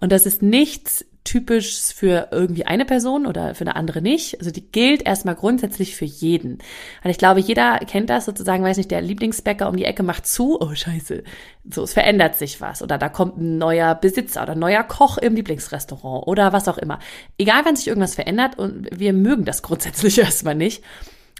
Und 0.00 0.12
das 0.12 0.24
ist 0.24 0.40
nichts 0.42 1.04
typisch 1.24 1.80
für 1.94 2.28
irgendwie 2.30 2.64
eine 2.64 2.84
Person 2.84 3.26
oder 3.26 3.54
für 3.54 3.62
eine 3.62 3.76
andere 3.76 4.00
nicht. 4.00 4.38
Also 4.38 4.50
die 4.50 4.70
gilt 4.72 5.02
erstmal 5.02 5.34
grundsätzlich 5.34 5.94
für 5.94 6.04
jeden. 6.04 6.58
Und 7.04 7.10
ich 7.10 7.18
glaube, 7.18 7.40
jeder 7.40 7.78
kennt 7.80 8.10
das 8.10 8.24
sozusagen, 8.24 8.64
weiß 8.64 8.78
nicht, 8.78 8.90
der 8.90 9.02
Lieblingsbäcker 9.02 9.68
um 9.68 9.76
die 9.76 9.84
Ecke 9.84 10.02
macht 10.02 10.26
zu, 10.26 10.60
oh 10.60 10.74
scheiße, 10.74 11.22
so, 11.70 11.82
es 11.82 11.92
verändert 11.92 12.36
sich 12.36 12.60
was. 12.60 12.82
Oder 12.82 12.96
da 12.96 13.08
kommt 13.08 13.38
ein 13.38 13.58
neuer 13.58 13.94
Besitzer 13.94 14.42
oder 14.42 14.52
ein 14.52 14.58
neuer 14.58 14.82
Koch 14.82 15.18
im 15.18 15.34
Lieblingsrestaurant 15.34 16.26
oder 16.26 16.52
was 16.52 16.68
auch 16.68 16.78
immer. 16.78 16.98
Egal, 17.38 17.64
wenn 17.64 17.76
sich 17.76 17.88
irgendwas 17.88 18.14
verändert 18.14 18.58
und 18.58 18.88
wir 18.90 19.12
mögen 19.12 19.44
das 19.44 19.62
grundsätzlich 19.62 20.18
erstmal 20.20 20.54
nicht. 20.54 20.82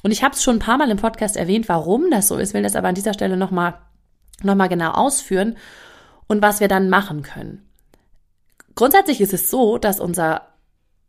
Und 0.03 0.11
ich 0.11 0.23
habe 0.23 0.35
es 0.35 0.43
schon 0.43 0.57
ein 0.57 0.61
paar 0.61 0.79
Mal 0.79 0.91
im 0.91 0.99
Podcast 0.99 1.37
erwähnt, 1.37 1.69
warum 1.69 2.11
das 2.11 2.29
so 2.29 2.37
ist, 2.37 2.55
will 2.55 2.63
das 2.63 2.77
aber 2.77 2.89
an 2.89 2.95
dieser 2.95 3.15
Stelle 3.15 3.37
nochmal 3.37 3.75
noch 4.43 4.55
mal 4.55 4.69
genau 4.69 4.93
ausführen 4.93 5.57
und 6.27 6.43
was 6.43 6.61
wir 6.61 6.69
dann 6.69 6.89
machen 6.89 7.23
können. 7.23 7.70
Grundsätzlich 8.81 9.21
ist 9.21 9.35
es 9.35 9.51
so, 9.51 9.77
dass 9.77 10.01
unser 10.01 10.47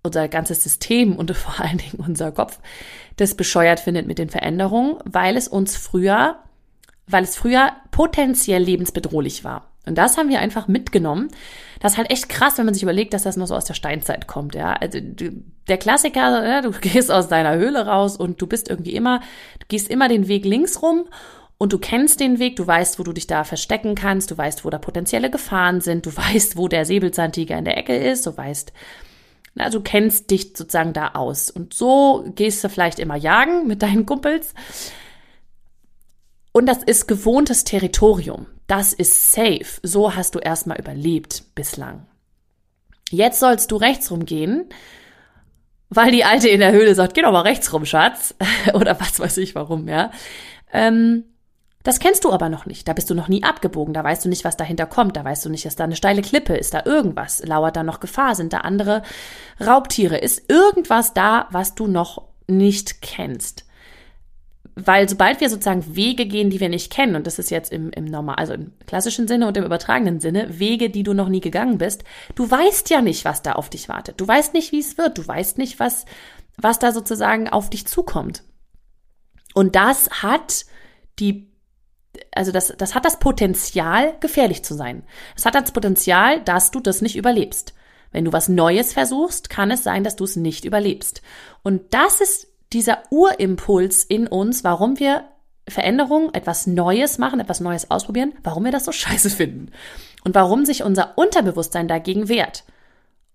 unser 0.03 0.27
ganzes 0.27 0.61
System 0.61 1.15
und 1.15 1.31
vor 1.37 1.63
allen 1.63 1.77
Dingen 1.77 2.03
unser 2.05 2.33
Kopf 2.33 2.59
das 3.15 3.35
bescheuert 3.35 3.79
findet 3.79 4.07
mit 4.07 4.17
den 4.17 4.29
Veränderungen, 4.29 4.97
weil 5.05 5.37
es 5.37 5.47
uns 5.47 5.77
früher, 5.77 6.39
weil 7.07 7.23
es 7.23 7.37
früher 7.37 7.71
potenziell 7.91 8.61
lebensbedrohlich 8.61 9.45
war. 9.45 9.71
Und 9.85 9.97
das 9.97 10.17
haben 10.17 10.27
wir 10.27 10.39
einfach 10.39 10.67
mitgenommen. 10.67 11.29
Das 11.79 11.93
ist 11.93 11.97
halt 11.97 12.11
echt 12.11 12.27
krass, 12.27 12.57
wenn 12.57 12.65
man 12.65 12.73
sich 12.73 12.83
überlegt, 12.83 13.13
dass 13.13 13.23
das 13.23 13.37
noch 13.37 13.47
so 13.47 13.55
aus 13.55 13.63
der 13.63 13.73
Steinzeit 13.73 14.27
kommt, 14.27 14.53
ja. 14.53 14.73
Also 14.73 14.99
der 14.99 15.77
Klassiker, 15.77 16.45
ja, 16.45 16.61
du 16.61 16.71
gehst 16.81 17.09
aus 17.09 17.29
deiner 17.29 17.55
Höhle 17.55 17.85
raus 17.85 18.17
und 18.17 18.41
du 18.41 18.47
bist 18.47 18.69
irgendwie 18.69 18.95
immer, 18.95 19.21
du 19.59 19.67
gehst 19.69 19.89
immer 19.89 20.09
den 20.09 20.27
Weg 20.27 20.43
links 20.43 20.81
rum 20.81 21.05
und 21.61 21.73
du 21.73 21.77
kennst 21.77 22.19
den 22.19 22.39
Weg, 22.39 22.55
du 22.55 22.65
weißt, 22.65 22.97
wo 22.97 23.03
du 23.03 23.13
dich 23.13 23.27
da 23.27 23.43
verstecken 23.43 23.93
kannst, 23.93 24.31
du 24.31 24.35
weißt, 24.35 24.65
wo 24.65 24.71
da 24.71 24.79
potenzielle 24.79 25.29
Gefahren 25.29 25.79
sind, 25.79 26.07
du 26.07 26.17
weißt, 26.17 26.57
wo 26.57 26.67
der 26.67 26.85
Säbelzahntiger 26.85 27.55
in 27.55 27.65
der 27.65 27.77
Ecke 27.77 27.95
ist, 27.95 28.25
du 28.25 28.35
weißt, 28.35 28.73
na, 29.53 29.69
du 29.69 29.79
kennst 29.79 30.31
dich 30.31 30.57
sozusagen 30.57 30.93
da 30.93 31.09
aus. 31.09 31.51
Und 31.51 31.75
so 31.75 32.25
gehst 32.33 32.63
du 32.63 32.69
vielleicht 32.69 32.97
immer 32.97 33.15
jagen 33.15 33.67
mit 33.67 33.83
deinen 33.83 34.07
Kumpels. 34.07 34.55
Und 36.51 36.65
das 36.65 36.81
ist 36.81 37.07
gewohntes 37.07 37.63
Territorium. 37.63 38.47
Das 38.65 38.91
ist 38.91 39.31
safe. 39.31 39.79
So 39.83 40.15
hast 40.15 40.33
du 40.33 40.39
erstmal 40.39 40.79
überlebt 40.79 41.43
bislang. 41.53 42.07
Jetzt 43.11 43.39
sollst 43.39 43.69
du 43.69 43.75
rechts 43.75 44.09
rumgehen, 44.09 44.65
weil 45.89 46.09
die 46.09 46.23
Alte 46.23 46.49
in 46.49 46.59
der 46.59 46.71
Höhle 46.71 46.95
sagt, 46.95 47.13
geh 47.13 47.21
doch 47.21 47.31
mal 47.31 47.41
rechts 47.41 47.71
rum, 47.71 47.85
Schatz. 47.85 48.33
Oder 48.73 48.99
was 48.99 49.19
weiß 49.19 49.37
ich 49.37 49.53
warum, 49.53 49.87
ja. 49.87 50.09
Ähm, 50.73 51.25
das 51.83 51.99
kennst 51.99 52.23
du 52.23 52.31
aber 52.31 52.49
noch 52.49 52.65
nicht. 52.65 52.87
Da 52.87 52.93
bist 52.93 53.09
du 53.09 53.15
noch 53.15 53.27
nie 53.27 53.43
abgebogen. 53.43 53.93
Da 53.93 54.03
weißt 54.03 54.25
du 54.25 54.29
nicht, 54.29 54.43
was 54.43 54.57
dahinter 54.57 54.85
kommt. 54.85 55.17
Da 55.17 55.23
weißt 55.23 55.45
du 55.45 55.49
nicht, 55.49 55.65
ist 55.65 55.79
da 55.79 55.85
eine 55.85 55.95
steile 55.95 56.21
Klippe? 56.21 56.55
Ist 56.55 56.73
da 56.73 56.83
irgendwas? 56.85 57.43
Lauert 57.45 57.75
da 57.75 57.83
noch 57.83 57.99
Gefahr? 57.99 58.35
Sind 58.35 58.53
da 58.53 58.59
andere 58.59 59.01
Raubtiere? 59.59 60.17
Ist 60.17 60.49
irgendwas 60.49 61.13
da, 61.13 61.47
was 61.51 61.75
du 61.75 61.87
noch 61.87 62.27
nicht 62.47 63.01
kennst? 63.01 63.65
Weil 64.75 65.09
sobald 65.09 65.41
wir 65.41 65.49
sozusagen 65.49 65.95
Wege 65.95 66.25
gehen, 66.25 66.49
die 66.49 66.59
wir 66.59 66.69
nicht 66.69 66.91
kennen, 66.91 67.15
und 67.15 67.27
das 67.27 67.39
ist 67.39 67.51
jetzt 67.51 67.73
im, 67.73 67.91
im 67.91 68.05
normal, 68.05 68.35
also 68.35 68.53
im 68.53 68.71
klassischen 68.87 69.27
Sinne 69.27 69.47
und 69.47 69.57
im 69.57 69.65
übertragenen 69.65 70.21
Sinne, 70.21 70.59
Wege, 70.59 70.89
die 70.89 71.03
du 71.03 71.13
noch 71.13 71.27
nie 71.27 71.41
gegangen 71.41 71.77
bist, 71.77 72.03
du 72.35 72.49
weißt 72.49 72.89
ja 72.89 73.01
nicht, 73.01 73.25
was 73.25 73.41
da 73.41 73.53
auf 73.53 73.69
dich 73.69 73.89
wartet. 73.89 74.21
Du 74.21 74.27
weißt 74.27 74.53
nicht, 74.53 74.71
wie 74.71 74.79
es 74.79 74.97
wird. 74.97 75.17
Du 75.17 75.27
weißt 75.27 75.57
nicht, 75.57 75.79
was, 75.79 76.05
was 76.57 76.79
da 76.79 76.93
sozusagen 76.93 77.49
auf 77.49 77.69
dich 77.69 77.85
zukommt. 77.85 78.43
Und 79.53 79.75
das 79.75 80.23
hat 80.23 80.65
die 81.19 81.50
also 82.33 82.51
das, 82.51 82.73
das 82.77 82.95
hat 82.95 83.05
das 83.05 83.19
Potenzial, 83.19 84.15
gefährlich 84.19 84.63
zu 84.63 84.73
sein. 84.73 85.03
Es 85.35 85.45
hat 85.45 85.55
das 85.55 85.71
Potenzial, 85.71 86.41
dass 86.41 86.71
du 86.71 86.79
das 86.79 87.01
nicht 87.01 87.15
überlebst. 87.15 87.73
Wenn 88.11 88.25
du 88.25 88.33
was 88.33 88.49
Neues 88.49 88.93
versuchst, 88.93 89.49
kann 89.49 89.71
es 89.71 89.83
sein, 89.83 90.03
dass 90.03 90.15
du 90.15 90.25
es 90.25 90.35
nicht 90.35 90.65
überlebst. 90.65 91.21
Und 91.63 91.93
das 91.93 92.19
ist 92.19 92.47
dieser 92.73 93.03
Urimpuls 93.09 94.03
in 94.03 94.27
uns, 94.27 94.63
warum 94.63 94.99
wir 94.99 95.25
Veränderungen, 95.67 96.33
etwas 96.33 96.67
Neues 96.67 97.17
machen, 97.17 97.39
etwas 97.39 97.59
Neues 97.59 97.89
ausprobieren, 97.91 98.33
warum 98.43 98.65
wir 98.65 98.71
das 98.71 98.85
so 98.85 98.91
scheiße 98.91 99.29
finden. 99.29 99.71
Und 100.23 100.35
warum 100.35 100.65
sich 100.65 100.83
unser 100.83 101.17
Unterbewusstsein 101.17 101.87
dagegen 101.87 102.29
wehrt. 102.29 102.63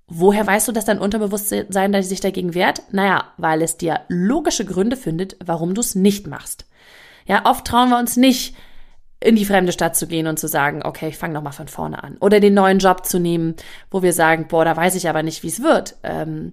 Woher 0.08 0.46
weißt 0.46 0.68
du, 0.68 0.72
dass 0.72 0.84
dein 0.84 1.00
Unterbewusstsein 1.00 2.02
sich 2.02 2.20
dagegen 2.20 2.54
wehrt? 2.54 2.82
Naja, 2.92 3.32
weil 3.38 3.60
es 3.60 3.76
dir 3.76 4.02
logische 4.08 4.64
Gründe 4.64 4.96
findet, 4.96 5.36
warum 5.44 5.74
du 5.74 5.80
es 5.80 5.96
nicht 5.96 6.28
machst. 6.28 6.66
Ja, 7.26 7.44
oft 7.44 7.66
trauen 7.66 7.90
wir 7.90 7.98
uns 7.98 8.16
nicht, 8.16 8.56
in 9.20 9.36
die 9.36 9.44
fremde 9.44 9.72
Stadt 9.72 9.96
zu 9.96 10.06
gehen 10.06 10.26
und 10.26 10.38
zu 10.38 10.46
sagen, 10.46 10.82
okay, 10.84 11.08
ich 11.08 11.18
fange 11.18 11.34
nochmal 11.34 11.52
von 11.52 11.68
vorne 11.68 12.02
an. 12.02 12.16
Oder 12.18 12.38
den 12.38 12.54
neuen 12.54 12.78
Job 12.78 13.06
zu 13.06 13.18
nehmen, 13.18 13.56
wo 13.90 14.02
wir 14.02 14.12
sagen, 14.12 14.46
boah, 14.48 14.64
da 14.64 14.76
weiß 14.76 14.94
ich 14.94 15.08
aber 15.08 15.22
nicht, 15.22 15.42
wie 15.42 15.48
es 15.48 15.62
wird. 15.62 15.96
Ähm, 16.02 16.52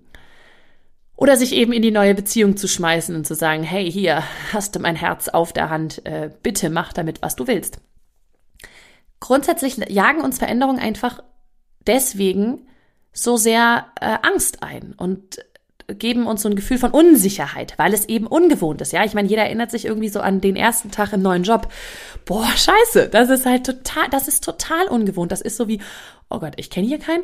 oder 1.15 1.37
sich 1.37 1.53
eben 1.53 1.73
in 1.73 1.81
die 1.81 1.91
neue 1.91 2.15
Beziehung 2.15 2.57
zu 2.57 2.67
schmeißen 2.67 3.15
und 3.15 3.27
zu 3.27 3.35
sagen, 3.35 3.63
hey, 3.63 3.89
hier 3.91 4.23
hast 4.51 4.75
du 4.75 4.79
mein 4.79 4.95
Herz 4.95 5.27
auf 5.27 5.53
der 5.53 5.69
Hand, 5.69 6.05
äh, 6.05 6.31
bitte 6.41 6.69
mach 6.69 6.93
damit, 6.93 7.21
was 7.21 7.35
du 7.35 7.47
willst. 7.47 7.79
Grundsätzlich 9.19 9.77
jagen 9.89 10.21
uns 10.21 10.39
Veränderungen 10.39 10.79
einfach 10.79 11.23
deswegen 11.85 12.67
so 13.11 13.37
sehr 13.37 13.87
äh, 14.01 14.17
Angst 14.23 14.63
ein 14.63 14.93
und 14.97 15.39
geben 15.87 16.27
uns 16.27 16.41
so 16.41 16.49
ein 16.49 16.55
Gefühl 16.55 16.77
von 16.77 16.91
Unsicherheit, 16.91 17.73
weil 17.77 17.93
es 17.93 18.05
eben 18.05 18.27
ungewohnt 18.27 18.81
ist. 18.81 18.93
Ja, 18.93 19.03
ich 19.03 19.13
meine, 19.13 19.27
jeder 19.27 19.43
erinnert 19.43 19.71
sich 19.71 19.85
irgendwie 19.85 20.09
so 20.09 20.19
an 20.19 20.41
den 20.41 20.55
ersten 20.55 20.91
Tag 20.91 21.13
im 21.13 21.21
neuen 21.21 21.43
Job. 21.43 21.67
Boah, 22.25 22.49
scheiße, 22.55 23.09
das 23.09 23.29
ist 23.29 23.45
halt 23.45 23.65
total, 23.65 24.09
das 24.09 24.27
ist 24.27 24.43
total 24.43 24.87
ungewohnt. 24.87 25.31
Das 25.31 25.41
ist 25.41 25.57
so 25.57 25.67
wie, 25.67 25.81
oh 26.29 26.39
Gott, 26.39 26.53
ich 26.57 26.69
kenne 26.69 26.87
hier 26.87 26.99
keinen 26.99 27.23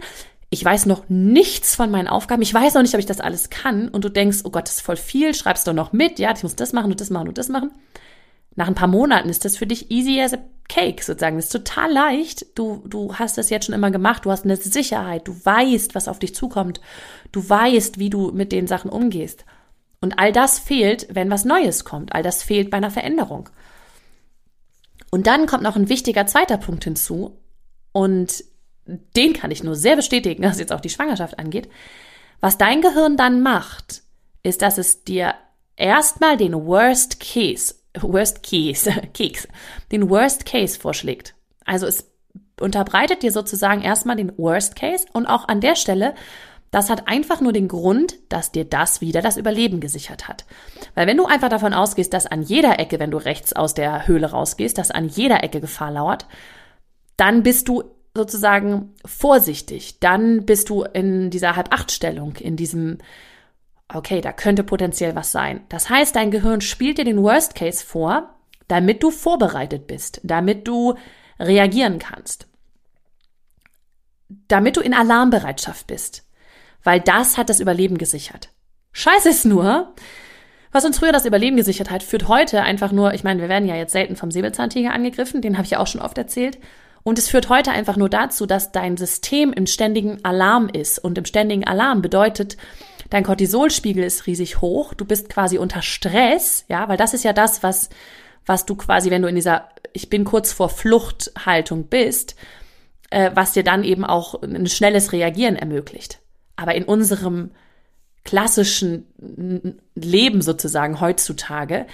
ich 0.51 0.66
weiß 0.66 0.88
noch 0.88 1.04
nichts 1.10 1.75
von 1.75 1.92
meinen 1.92 2.08
Aufgaben, 2.08 2.42
ich 2.42 2.54
weiß 2.54 2.74
noch 2.74 2.82
nicht, 2.82 2.94
ob 2.96 3.00
ich 3.00 3.06
das 3.06 3.22
alles 3.22 3.50
kann 3.50 3.88
und 3.88 4.04
du 4.04 4.10
denkst, 4.10 4.39
oh 4.44 4.50
Gott, 4.50 4.68
das 4.68 4.78
ist 4.78 4.82
voll 4.82 4.98
viel, 4.98 5.34
schreibst 5.36 5.68
du 5.68 5.74
noch 5.74 5.94
mit, 5.94 6.18
ja, 6.18 6.34
ich 6.36 6.44
muss 6.44 6.56
das 6.56 6.74
machen 6.74 6.92
und 6.92 7.00
das 7.00 7.12
machen 7.12 7.28
und 7.28 7.38
das 7.38 7.50
machen. 7.50 7.72
Nach 8.56 8.68
ein 8.68 8.75
paar 8.75 8.88
Monaten 8.88 9.29
ist 9.29 9.46
das 9.46 9.58
für 9.58 9.68
dich 9.68 9.91
easy 9.91 10.22
as 10.22 10.34
a 10.34 10.39
cake 10.68 11.03
sozusagen. 11.03 11.36
Das 11.36 11.46
ist 11.46 11.51
total 11.51 11.91
leicht. 11.91 12.46
Du, 12.58 12.84
du 12.88 13.15
hast 13.15 13.38
das 13.38 13.50
jetzt 13.50 13.65
schon 13.65 13.75
immer 13.75 13.91
gemacht. 13.91 14.25
Du 14.25 14.32
hast 14.32 14.46
eine 14.46 14.56
Sicherheit. 14.56 15.27
Du 15.27 15.34
weißt, 15.44 15.96
was 15.96 16.08
auf 16.08 16.20
dich 16.20 16.36
zukommt. 16.36 16.79
Du 17.32 17.48
weißt, 17.48 18.00
wie 18.00 18.10
du 18.10 18.32
mit 18.32 18.51
den 18.51 18.68
Sachen 18.68 18.89
umgehst. 18.89 19.46
Und 20.01 20.18
all 20.18 20.32
das 20.32 20.60
fehlt, 20.60 21.08
wenn 21.12 21.29
was 21.29 21.46
Neues 21.46 21.84
kommt. 21.84 22.13
All 22.13 22.24
das 22.24 22.44
fehlt 22.44 22.70
bei 22.70 22.77
einer 22.77 22.91
Veränderung. 22.91 23.50
Und 25.12 25.27
dann 25.27 25.48
kommt 25.48 25.63
noch 25.63 25.75
ein 25.75 25.89
wichtiger 25.89 26.25
zweiter 26.27 26.58
Punkt 26.58 26.84
hinzu. 26.84 27.38
Und 27.91 28.44
den 29.15 29.34
kann 29.34 29.51
ich 29.51 29.63
nur 29.63 29.75
sehr 29.75 29.96
bestätigen, 29.96 30.44
was 30.50 30.60
jetzt 30.60 30.72
auch 30.72 30.82
die 30.82 30.89
Schwangerschaft 30.89 31.39
angeht. 31.39 31.70
Was 32.39 32.58
dein 32.58 32.82
Gehirn 32.82 33.18
dann 33.18 33.41
macht, 33.41 34.03
ist, 34.44 34.62
dass 34.62 34.77
es 34.77 35.03
dir 35.03 35.34
erstmal 35.75 36.38
den 36.38 36.53
Worst 36.53 37.20
Case, 37.20 37.75
Worst 38.03 38.44
Case, 38.44 38.91
Keks, 39.13 39.48
den 39.91 40.10
Worst 40.10 40.46
Case 40.46 40.79
vorschlägt. 40.79 41.36
Also 41.65 41.86
es 41.86 42.10
unterbreitet 42.60 43.24
dir 43.24 43.32
sozusagen 43.32 43.82
erstmal 43.82 44.15
den 44.15 44.38
Worst 44.38 44.75
Case 44.75 45.06
und 45.13 45.27
auch 45.27 45.48
an 45.48 45.62
der 45.62 45.75
Stelle, 45.75 46.13
das 46.72 46.89
hat 46.89 47.08
einfach 47.08 47.41
nur 47.41 47.53
den 47.53 47.68
Grund, 47.68 48.15
dass 48.29 48.51
dir 48.51 48.63
das 48.63 49.01
wieder 49.01 49.22
das 49.22 49.38
Überleben 49.38 49.79
gesichert 49.79 50.27
hat. 50.27 50.46
Weil 50.94 51.08
wenn 51.08 51.18
du 51.18 51.25
einfach 51.25 51.50
davon 51.50 51.74
ausgehst, 51.74 52.13
dass 52.13 52.27
an 52.27 52.44
jeder 52.44 52.79
Ecke, 52.79 53.00
wenn 53.00 53.12
du 53.12 53.18
rechts 53.18 53.53
aus 53.53 53.74
der 53.74 54.08
Höhle 54.08 54.29
rausgehst, 54.29 54.77
dass 54.77 54.91
an 54.91 55.08
jeder 55.08 55.44
Ecke 55.44 55.62
Gefahr 55.62 55.91
lauert, 55.91 56.27
dann 57.18 57.41
bist 57.41 57.68
du 57.68 57.84
sozusagen 58.15 58.94
vorsichtig. 59.03 60.00
Dann 60.00 60.46
bist 60.46 60.70
du 60.70 60.84
in 60.84 61.32
dieser 61.32 61.56
Halb-Acht-Stellung, 61.56 62.36
in 62.36 62.56
diesem, 62.56 63.00
okay, 63.93 64.22
da 64.22 64.31
könnte 64.31 64.63
potenziell 64.63 65.15
was 65.15 65.31
sein. 65.31 65.62
Das 65.69 65.89
heißt, 65.89 66.15
dein 66.15 66.31
Gehirn 66.31 66.62
spielt 66.62 66.98
dir 66.98 67.05
den 67.05 67.22
Worst 67.22 67.55
Case 67.55 67.84
vor, 67.86 68.36
damit 68.67 69.03
du 69.03 69.12
vorbereitet 69.12 69.88
bist, 69.88 70.22
damit 70.24 70.67
du 70.67 70.96
reagieren 71.39 72.00
kannst. 72.00 72.48
Damit 74.48 74.77
du 74.77 74.81
in 74.81 74.93
Alarmbereitschaft 74.93 75.88
bist. 75.88 76.27
Weil 76.84 77.00
das 77.01 77.38
hat 77.38 77.50
das 77.50 77.60
Überleben 77.60 77.98
gesichert. 77.98 78.50
Scheiße 78.91 79.29
ist 79.29 79.46
nur, 79.46 79.93
was 80.72 80.86
uns 80.86 81.00
früher 81.00 81.12
das 81.12 81.25
Überleben 81.25 81.58
gesichert 81.58 81.89
hat, 81.89 82.03
führt 82.03 82.27
heute 82.27 82.62
einfach 82.62 82.91
nur, 82.91 83.13
ich 83.13 83.24
meine, 83.24 83.41
wir 83.41 83.50
werden 83.50 83.67
ja 83.67 83.75
jetzt 83.75 83.91
selten 83.91 84.15
vom 84.15 84.29
Säbelzahntiger 84.29 84.93
angegriffen, 84.93 85.41
den 85.41 85.58
habe 85.58 85.65
ich 85.65 85.72
ja 85.72 85.79
auch 85.79 85.88
schon 85.88 86.01
oft 86.01 86.17
erzählt. 86.17 86.60
Und 87.01 87.17
es 87.17 87.29
führt 87.29 87.50
heute 87.50 87.72
einfach 87.72 87.98
nur 87.98 88.10
dazu, 88.10 88.46
dass 88.46 88.72
dein 88.72 88.98
System 88.98 89.51
im 89.53 89.65
ständigen 89.65 90.24
Alarm 90.24 90.69
ist. 90.69 91.00
Und 91.00 91.17
im 91.17 91.25
ständigen 91.25 91.65
Alarm 91.65 92.01
bedeutet, 92.01 92.58
dein 93.10 93.24
Cortisolspiegel 93.24 94.03
ist 94.03 94.27
riesig 94.27 94.62
hoch. 94.62 94.94
Du 94.94 95.06
bist 95.06 95.29
quasi 95.29 95.58
unter 95.58 95.82
Stress, 95.82 96.65
ja, 96.68 96.88
weil 96.88 96.98
das 96.98 97.13
ist 97.13 97.24
ja 97.24 97.34
das, 97.34 97.63
was, 97.63 97.89
was 98.46 98.65
du 98.65 98.75
quasi, 98.75 99.12
wenn 99.12 99.22
du 99.22 99.27
in 99.27 99.36
dieser, 99.36 99.70
ich 99.94 100.10
bin 100.10 100.25
kurz 100.25 100.51
vor 100.51 100.70
Fluchthaltung 100.70 101.86
bist, 101.86 102.36
äh, 103.10 103.32
was 103.34 103.53
dir 103.53 103.63
dann 103.63 103.84
eben 103.84 104.06
auch 104.06 104.41
ein 104.41 104.68
schnelles 104.68 105.12
Reagieren 105.12 105.56
ermöglicht. 105.56 106.20
Aber 106.56 106.75
in 106.75 106.84
unserem 106.84 107.51
klassischen 108.25 109.08
Leben 109.96 110.41
sozusagen 110.41 111.00
heutzutage 111.00 111.88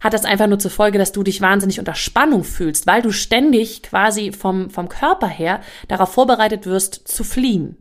hat 0.00 0.12
das 0.12 0.24
einfach 0.24 0.48
nur 0.48 0.58
zur 0.58 0.70
Folge, 0.70 0.98
dass 0.98 1.12
du 1.12 1.22
dich 1.22 1.40
wahnsinnig 1.40 1.78
unter 1.78 1.94
Spannung 1.94 2.44
fühlst, 2.44 2.86
weil 2.86 3.02
du 3.02 3.12
ständig 3.12 3.82
quasi 3.82 4.32
vom, 4.32 4.68
vom 4.68 4.88
Körper 4.88 5.28
her 5.28 5.60
darauf 5.88 6.12
vorbereitet 6.12 6.66
wirst 6.66 7.06
zu 7.06 7.24
fliehen. 7.24 7.76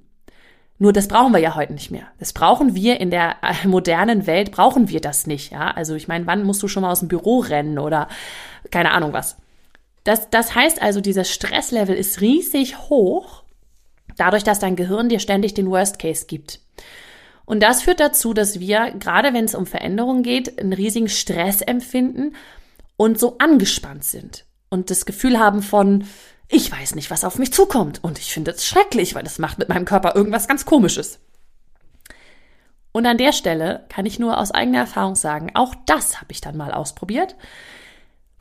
Nur 0.81 0.93
das 0.93 1.07
brauchen 1.07 1.31
wir 1.31 1.39
ja 1.39 1.53
heute 1.53 1.73
nicht 1.73 1.91
mehr. 1.91 2.07
Das 2.17 2.33
brauchen 2.33 2.73
wir 2.73 2.99
in 2.99 3.11
der 3.11 3.35
äh, 3.43 3.67
modernen 3.67 4.25
Welt, 4.25 4.49
brauchen 4.49 4.89
wir 4.89 4.99
das 4.99 5.27
nicht, 5.27 5.51
ja. 5.51 5.69
Also 5.69 5.93
ich 5.93 6.07
meine, 6.07 6.25
wann 6.25 6.41
musst 6.41 6.63
du 6.63 6.67
schon 6.67 6.81
mal 6.81 6.91
aus 6.91 7.01
dem 7.01 7.07
Büro 7.07 7.37
rennen 7.37 7.77
oder 7.77 8.07
keine 8.71 8.89
Ahnung 8.89 9.13
was. 9.13 9.37
Das, 10.05 10.31
das 10.31 10.55
heißt 10.55 10.81
also, 10.81 10.99
dieser 10.99 11.23
Stresslevel 11.23 11.95
ist 11.95 12.19
riesig 12.19 12.79
hoch, 12.89 13.43
dadurch, 14.17 14.43
dass 14.43 14.57
dein 14.57 14.75
Gehirn 14.75 15.07
dir 15.07 15.19
ständig 15.19 15.53
den 15.53 15.69
Worst 15.69 15.99
Case 15.99 16.25
gibt. 16.25 16.61
Und 17.45 17.61
das 17.61 17.83
führt 17.83 17.99
dazu, 17.99 18.33
dass 18.33 18.59
wir, 18.59 18.91
gerade 18.97 19.35
wenn 19.35 19.45
es 19.45 19.53
um 19.53 19.67
Veränderungen 19.67 20.23
geht, 20.23 20.59
einen 20.59 20.73
riesigen 20.73 21.09
Stress 21.09 21.61
empfinden 21.61 22.33
und 22.97 23.19
so 23.19 23.37
angespannt 23.37 24.03
sind 24.03 24.45
und 24.71 24.89
das 24.89 25.05
Gefühl 25.05 25.37
haben 25.37 25.61
von, 25.61 26.05
ich 26.51 26.71
weiß 26.71 26.95
nicht, 26.95 27.09
was 27.09 27.23
auf 27.23 27.39
mich 27.39 27.53
zukommt 27.53 28.03
und 28.03 28.19
ich 28.19 28.33
finde 28.33 28.51
es 28.51 28.65
schrecklich, 28.65 29.15
weil 29.15 29.23
das 29.23 29.39
macht 29.39 29.57
mit 29.57 29.69
meinem 29.69 29.85
Körper 29.85 30.15
irgendwas 30.15 30.47
ganz 30.47 30.65
Komisches. 30.65 31.19
Und 32.91 33.05
an 33.05 33.17
der 33.17 33.31
Stelle 33.31 33.85
kann 33.87 34.05
ich 34.05 34.19
nur 34.19 34.37
aus 34.37 34.51
eigener 34.51 34.79
Erfahrung 34.79 35.15
sagen, 35.15 35.51
auch 35.53 35.73
das 35.85 36.17
habe 36.17 36.33
ich 36.33 36.41
dann 36.41 36.57
mal 36.57 36.73
ausprobiert. 36.73 37.37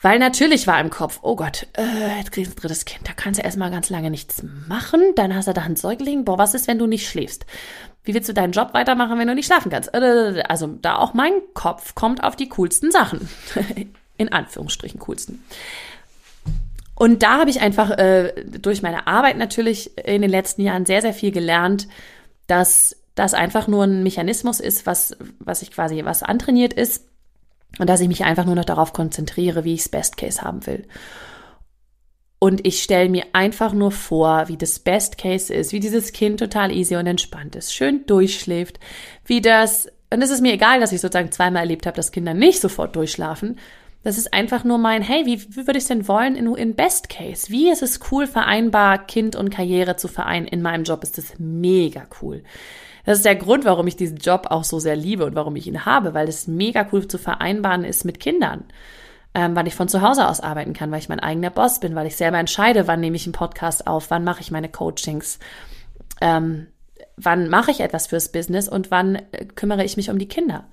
Weil 0.03 0.19
natürlich 0.19 0.67
war 0.67 0.81
im 0.81 0.91
Kopf, 0.91 1.21
oh 1.23 1.37
Gott, 1.37 1.67
äh, 1.77 2.19
jetzt 2.19 2.33
kriegst 2.33 2.51
du 2.51 2.57
ein 2.57 2.61
drittes 2.61 2.85
Kind, 2.87 3.07
da 3.07 3.13
kannst 3.13 3.39
du 3.39 3.45
erstmal 3.45 3.71
ganz 3.71 3.91
lange 3.91 4.11
nichts 4.11 4.43
machen, 4.67 5.01
dann 5.15 5.35
hast 5.35 5.47
du 5.47 5.53
da 5.53 5.61
einen 5.61 5.77
Säugling, 5.77 6.25
boah, 6.25 6.39
was 6.39 6.55
ist, 6.55 6.67
wenn 6.67 6.79
du 6.79 6.87
nicht 6.87 7.07
schläfst? 7.07 7.45
Wie 8.03 8.15
willst 8.15 8.29
du 8.29 8.33
deinen 8.33 8.53
Job 8.53 8.73
weitermachen, 8.73 9.19
wenn 9.19 9.29
du 9.29 9.35
nicht 9.35 9.47
schlafen 9.47 9.71
kannst? 9.71 9.95
Äh, 9.95 10.43
also 10.49 10.67
da 10.67 10.97
auch 10.97 11.13
mein 11.13 11.35
Kopf 11.53 11.95
kommt 11.95 12.25
auf 12.25 12.35
die 12.35 12.49
coolsten 12.49 12.91
Sachen. 12.91 13.29
In 14.17 14.33
Anführungsstrichen 14.33 15.01
coolsten. 15.01 15.45
Und 17.01 17.23
da 17.23 17.39
habe 17.39 17.49
ich 17.49 17.63
einfach 17.63 17.93
äh, 17.93 18.45
durch 18.45 18.83
meine 18.83 19.07
Arbeit 19.07 19.39
natürlich 19.39 19.97
in 20.07 20.21
den 20.21 20.31
letzten 20.31 20.61
Jahren 20.61 20.85
sehr, 20.85 21.01
sehr 21.01 21.15
viel 21.15 21.33
gelernt, 21.33 21.89
dass 22.47 22.95
das 23.15 23.33
einfach 23.33 23.69
nur 23.69 23.85
ein 23.85 24.03
Mechanismus 24.03 24.61
ist, 24.61 24.85
was, 24.85 25.17
was 25.39 25.63
ich 25.63 25.71
quasi, 25.71 26.05
was 26.05 26.23
antrainiert 26.23 26.75
ist 26.75 27.09
und 27.79 27.89
dass 27.89 28.03
ich 28.03 28.09
mich 28.09 28.25
einfach 28.27 28.45
nur 28.45 28.55
noch 28.55 28.67
darauf 28.67 28.93
konzentriere, 28.93 29.65
wie 29.65 29.73
ich 29.73 29.81
es 29.81 29.89
Best 29.89 30.19
Case 30.19 30.43
haben 30.43 30.67
will. 30.67 30.87
Und 32.39 32.67
ich 32.67 32.83
stelle 32.83 33.09
mir 33.09 33.25
einfach 33.33 33.73
nur 33.73 33.93
vor, 33.93 34.49
wie 34.49 34.59
das 34.59 34.79
Best 34.79 35.17
Case 35.17 35.55
ist, 35.55 35.73
wie 35.73 35.81
dieses 35.81 36.13
Kind 36.13 36.39
total 36.39 36.71
easy 36.71 36.97
und 36.97 37.07
entspannt 37.07 37.57
ist, 37.57 37.73
schön 37.73 38.05
durchschläft, 38.05 38.79
wie 39.25 39.41
das, 39.41 39.89
und 40.13 40.21
es 40.21 40.29
ist 40.29 40.43
mir 40.43 40.53
egal, 40.53 40.81
dass 40.81 40.93
ich 40.93 41.01
sozusagen 41.01 41.33
zweimal 41.33 41.63
erlebt 41.63 41.87
habe, 41.87 41.97
dass 41.97 42.13
Kinder 42.13 42.35
nicht 42.35 42.61
sofort 42.61 42.95
durchschlafen. 42.95 43.59
Das 44.03 44.17
ist 44.17 44.33
einfach 44.33 44.65
nur 44.65 44.79
mein, 44.79 45.03
hey, 45.03 45.27
wie, 45.27 45.43
wie 45.55 45.67
würde 45.67 45.77
ich 45.77 45.85
es 45.85 45.89
denn 45.89 46.09
wollen 46.09 46.35
in, 46.35 46.55
in 46.55 46.75
Best 46.75 47.11
Case? 47.11 47.51
Wie 47.51 47.71
ist 47.71 47.83
es 47.83 48.01
cool, 48.11 48.27
vereinbar 48.27 48.99
Kind 49.07 49.37
und 49.37 49.51
Karriere 49.51 49.97
zu 49.97 50.09
vereinen? 50.09 50.47
In 50.47 50.63
meinem 50.63 50.85
Job 50.85 51.03
ist 51.03 51.19
das 51.19 51.35
mega 51.39 52.07
cool. 52.23 52.43
Das 53.05 53.19
ist 53.19 53.25
der 53.25 53.37
Grund, 53.37 53.65
warum 53.65 53.87
ich 53.87 53.97
diesen 53.97 54.17
Job 54.17 54.47
auch 54.51 54.65
so 54.65 54.79
sehr 54.79 54.97
liebe 54.97 55.25
und 55.25 55.35
warum 55.35 55.57
ich 55.57 55.67
ihn 55.67 55.85
habe, 55.85 56.15
weil 56.15 56.29
es 56.29 56.47
mega 56.47 56.87
cool 56.93 57.07
zu 57.09 57.19
vereinbaren 57.19 57.85
ist 57.85 58.05
mit 58.05 58.21
Kindern. 58.21 58.65
Ähm, 59.33 59.55
weil 59.55 59.69
ich 59.69 59.77
von 59.77 59.89
zu 59.89 60.03
Hause 60.03 60.29
aus 60.29 60.41
arbeiten 60.41 60.73
kann, 60.73 60.91
weil 60.91 60.99
ich 60.99 61.09
mein 61.09 61.21
eigener 61.21 61.51
Boss 61.51 61.79
bin, 61.79 61.95
weil 61.95 62.07
ich 62.07 62.17
selber 62.17 62.39
entscheide, 62.39 62.89
wann 62.89 63.01
nehme 63.01 63.17
ich 63.17 63.27
einen 63.27 63.33
Podcast 63.33 63.87
auf, 63.87 64.11
wann 64.11 64.25
mache 64.25 64.41
ich 64.41 64.51
meine 64.51 64.69
Coachings, 64.69 65.39
ähm, 66.21 66.67
wann 67.17 67.49
mache 67.49 67.71
ich 67.71 67.81
etwas 67.81 68.09
fürs 68.09 68.33
Business 68.33 68.69
und 68.69 68.91
wann 68.91 69.17
äh, 69.31 69.45
kümmere 69.45 69.85
ich 69.85 69.97
mich 69.97 70.11
um 70.11 70.19
die 70.19 70.27
Kinder. 70.27 70.65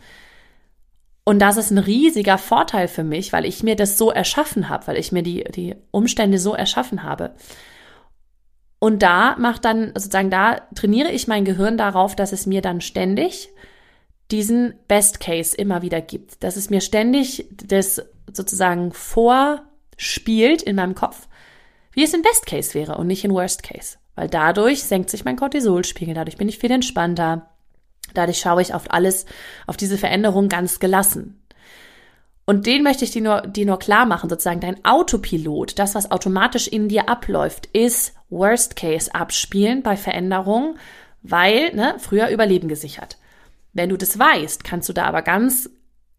Und 1.28 1.40
das 1.40 1.58
ist 1.58 1.72
ein 1.72 1.78
riesiger 1.78 2.38
Vorteil 2.38 2.88
für 2.88 3.04
mich, 3.04 3.34
weil 3.34 3.44
ich 3.44 3.62
mir 3.62 3.76
das 3.76 3.98
so 3.98 4.12
erschaffen 4.12 4.70
habe, 4.70 4.88
weil 4.88 4.96
ich 4.96 5.12
mir 5.12 5.24
die, 5.24 5.44
die 5.44 5.76
Umstände 5.92 6.40
so 6.40 6.54
erschaffen 6.54 7.04
habe. 7.04 7.36
Und 8.80 9.04
da 9.04 9.36
macht 9.38 9.66
dann, 9.66 9.88
sozusagen, 9.88 10.30
da 10.30 10.62
trainiere 10.74 11.12
ich 11.12 11.28
mein 11.28 11.44
Gehirn 11.44 11.78
darauf, 11.78 12.16
dass 12.16 12.32
es 12.32 12.46
mir 12.46 12.62
dann 12.62 12.80
ständig 12.80 13.50
diesen 14.32 14.76
Best 14.88 15.20
Case 15.20 15.54
immer 15.54 15.82
wieder 15.82 16.00
gibt. 16.00 16.42
Dass 16.46 16.56
es 16.56 16.70
mir 16.70 16.80
ständig 16.80 17.46
das 17.52 18.02
sozusagen 18.32 18.94
vorspielt 18.94 20.62
in 20.62 20.78
meinem 20.78 20.96
Kopf, 20.96 21.28
wie 21.92 22.06
es 22.06 22.14
in 22.14 22.22
Best 22.22 22.46
Case 22.46 22.74
wäre 22.74 22.96
und 22.96 23.08
nicht 23.08 23.26
in 23.26 23.34
Worst 23.34 23.64
Case. 23.64 23.98
Weil 24.16 24.30
dadurch 24.30 24.82
senkt 24.82 25.10
sich 25.10 25.26
mein 25.26 25.36
Cortisolspiegel, 25.36 26.14
dadurch 26.14 26.38
bin 26.38 26.48
ich 26.48 26.58
viel 26.58 26.72
entspannter, 26.72 27.50
dadurch 28.14 28.40
schaue 28.40 28.62
ich 28.62 28.74
auf 28.74 28.92
alles, 28.92 29.26
auf 29.66 29.78
diese 29.78 29.98
Veränderung 29.98 30.50
ganz 30.50 30.80
gelassen. 30.80 31.42
Und 32.50 32.66
den 32.66 32.82
möchte 32.82 33.04
ich 33.04 33.12
dir 33.12 33.22
nur, 33.22 33.42
dir 33.42 33.66
nur 33.66 33.78
klar 33.78 34.06
machen, 34.06 34.30
sozusagen 34.30 34.62
dein 34.62 34.84
Autopilot, 34.86 35.78
das, 35.78 35.96
was 35.96 36.12
automatisch 36.12 36.70
in 36.70 36.88
dir 36.88 37.10
abläuft, 37.10 37.66
ist 37.74 38.16
Worst 38.30 38.78
Case 38.78 39.14
abspielen 39.14 39.84
bei 39.84 39.98
Veränderungen, 39.98 40.80
weil, 41.22 41.76
ne, 41.76 41.96
früher 42.00 42.30
Überleben 42.30 42.70
gesichert. 42.70 43.18
Wenn 43.74 43.90
du 43.90 43.98
das 43.98 44.18
weißt, 44.18 44.64
kannst 44.64 44.88
du 44.88 44.94
da 44.94 45.04
aber 45.04 45.24
ganz, 45.24 45.70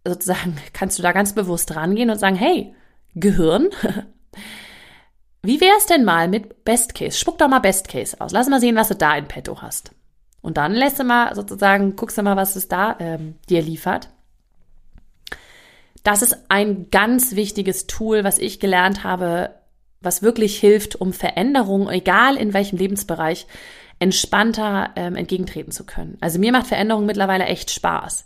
sozusagen, 0.06 0.58
kannst 0.74 0.98
du 0.98 1.02
da 1.02 1.12
ganz 1.12 1.32
bewusst 1.32 1.74
rangehen 1.74 2.10
und 2.10 2.18
sagen, 2.18 2.36
hey, 2.36 2.74
Gehirn, 3.14 3.70
wie 5.42 5.62
wär's 5.62 5.86
denn 5.86 6.04
mal 6.04 6.28
mit 6.28 6.62
Best 6.62 6.94
Case? 6.94 7.18
Spuck 7.18 7.38
doch 7.38 7.48
mal 7.48 7.60
Best 7.60 7.88
Case 7.88 8.20
aus. 8.20 8.32
Lass 8.32 8.50
mal 8.50 8.60
sehen, 8.60 8.76
was 8.76 8.88
du 8.88 8.96
da 8.96 9.16
in 9.16 9.28
petto 9.28 9.62
hast. 9.62 9.92
Und 10.40 10.56
dann 10.56 10.72
lässt 10.72 10.98
du 10.98 11.04
mal 11.04 11.34
sozusagen, 11.34 11.96
guckst 11.96 12.18
du 12.18 12.22
mal, 12.22 12.36
was 12.36 12.56
es 12.56 12.68
da 12.68 12.96
ähm, 13.00 13.34
dir 13.48 13.62
liefert. 13.62 14.08
Das 16.04 16.22
ist 16.22 16.36
ein 16.48 16.90
ganz 16.90 17.34
wichtiges 17.34 17.86
Tool, 17.86 18.24
was 18.24 18.38
ich 18.38 18.60
gelernt 18.60 19.04
habe, 19.04 19.50
was 20.00 20.22
wirklich 20.22 20.58
hilft, 20.58 20.96
um 21.00 21.12
Veränderungen, 21.12 21.88
egal 21.88 22.36
in 22.36 22.54
welchem 22.54 22.78
Lebensbereich, 22.78 23.46
entspannter 23.98 24.90
ähm, 24.96 25.16
entgegentreten 25.16 25.72
zu 25.72 25.84
können. 25.84 26.16
Also 26.20 26.38
mir 26.38 26.52
macht 26.52 26.68
Veränderung 26.68 27.04
mittlerweile 27.04 27.44
echt 27.46 27.70
Spaß. 27.70 28.24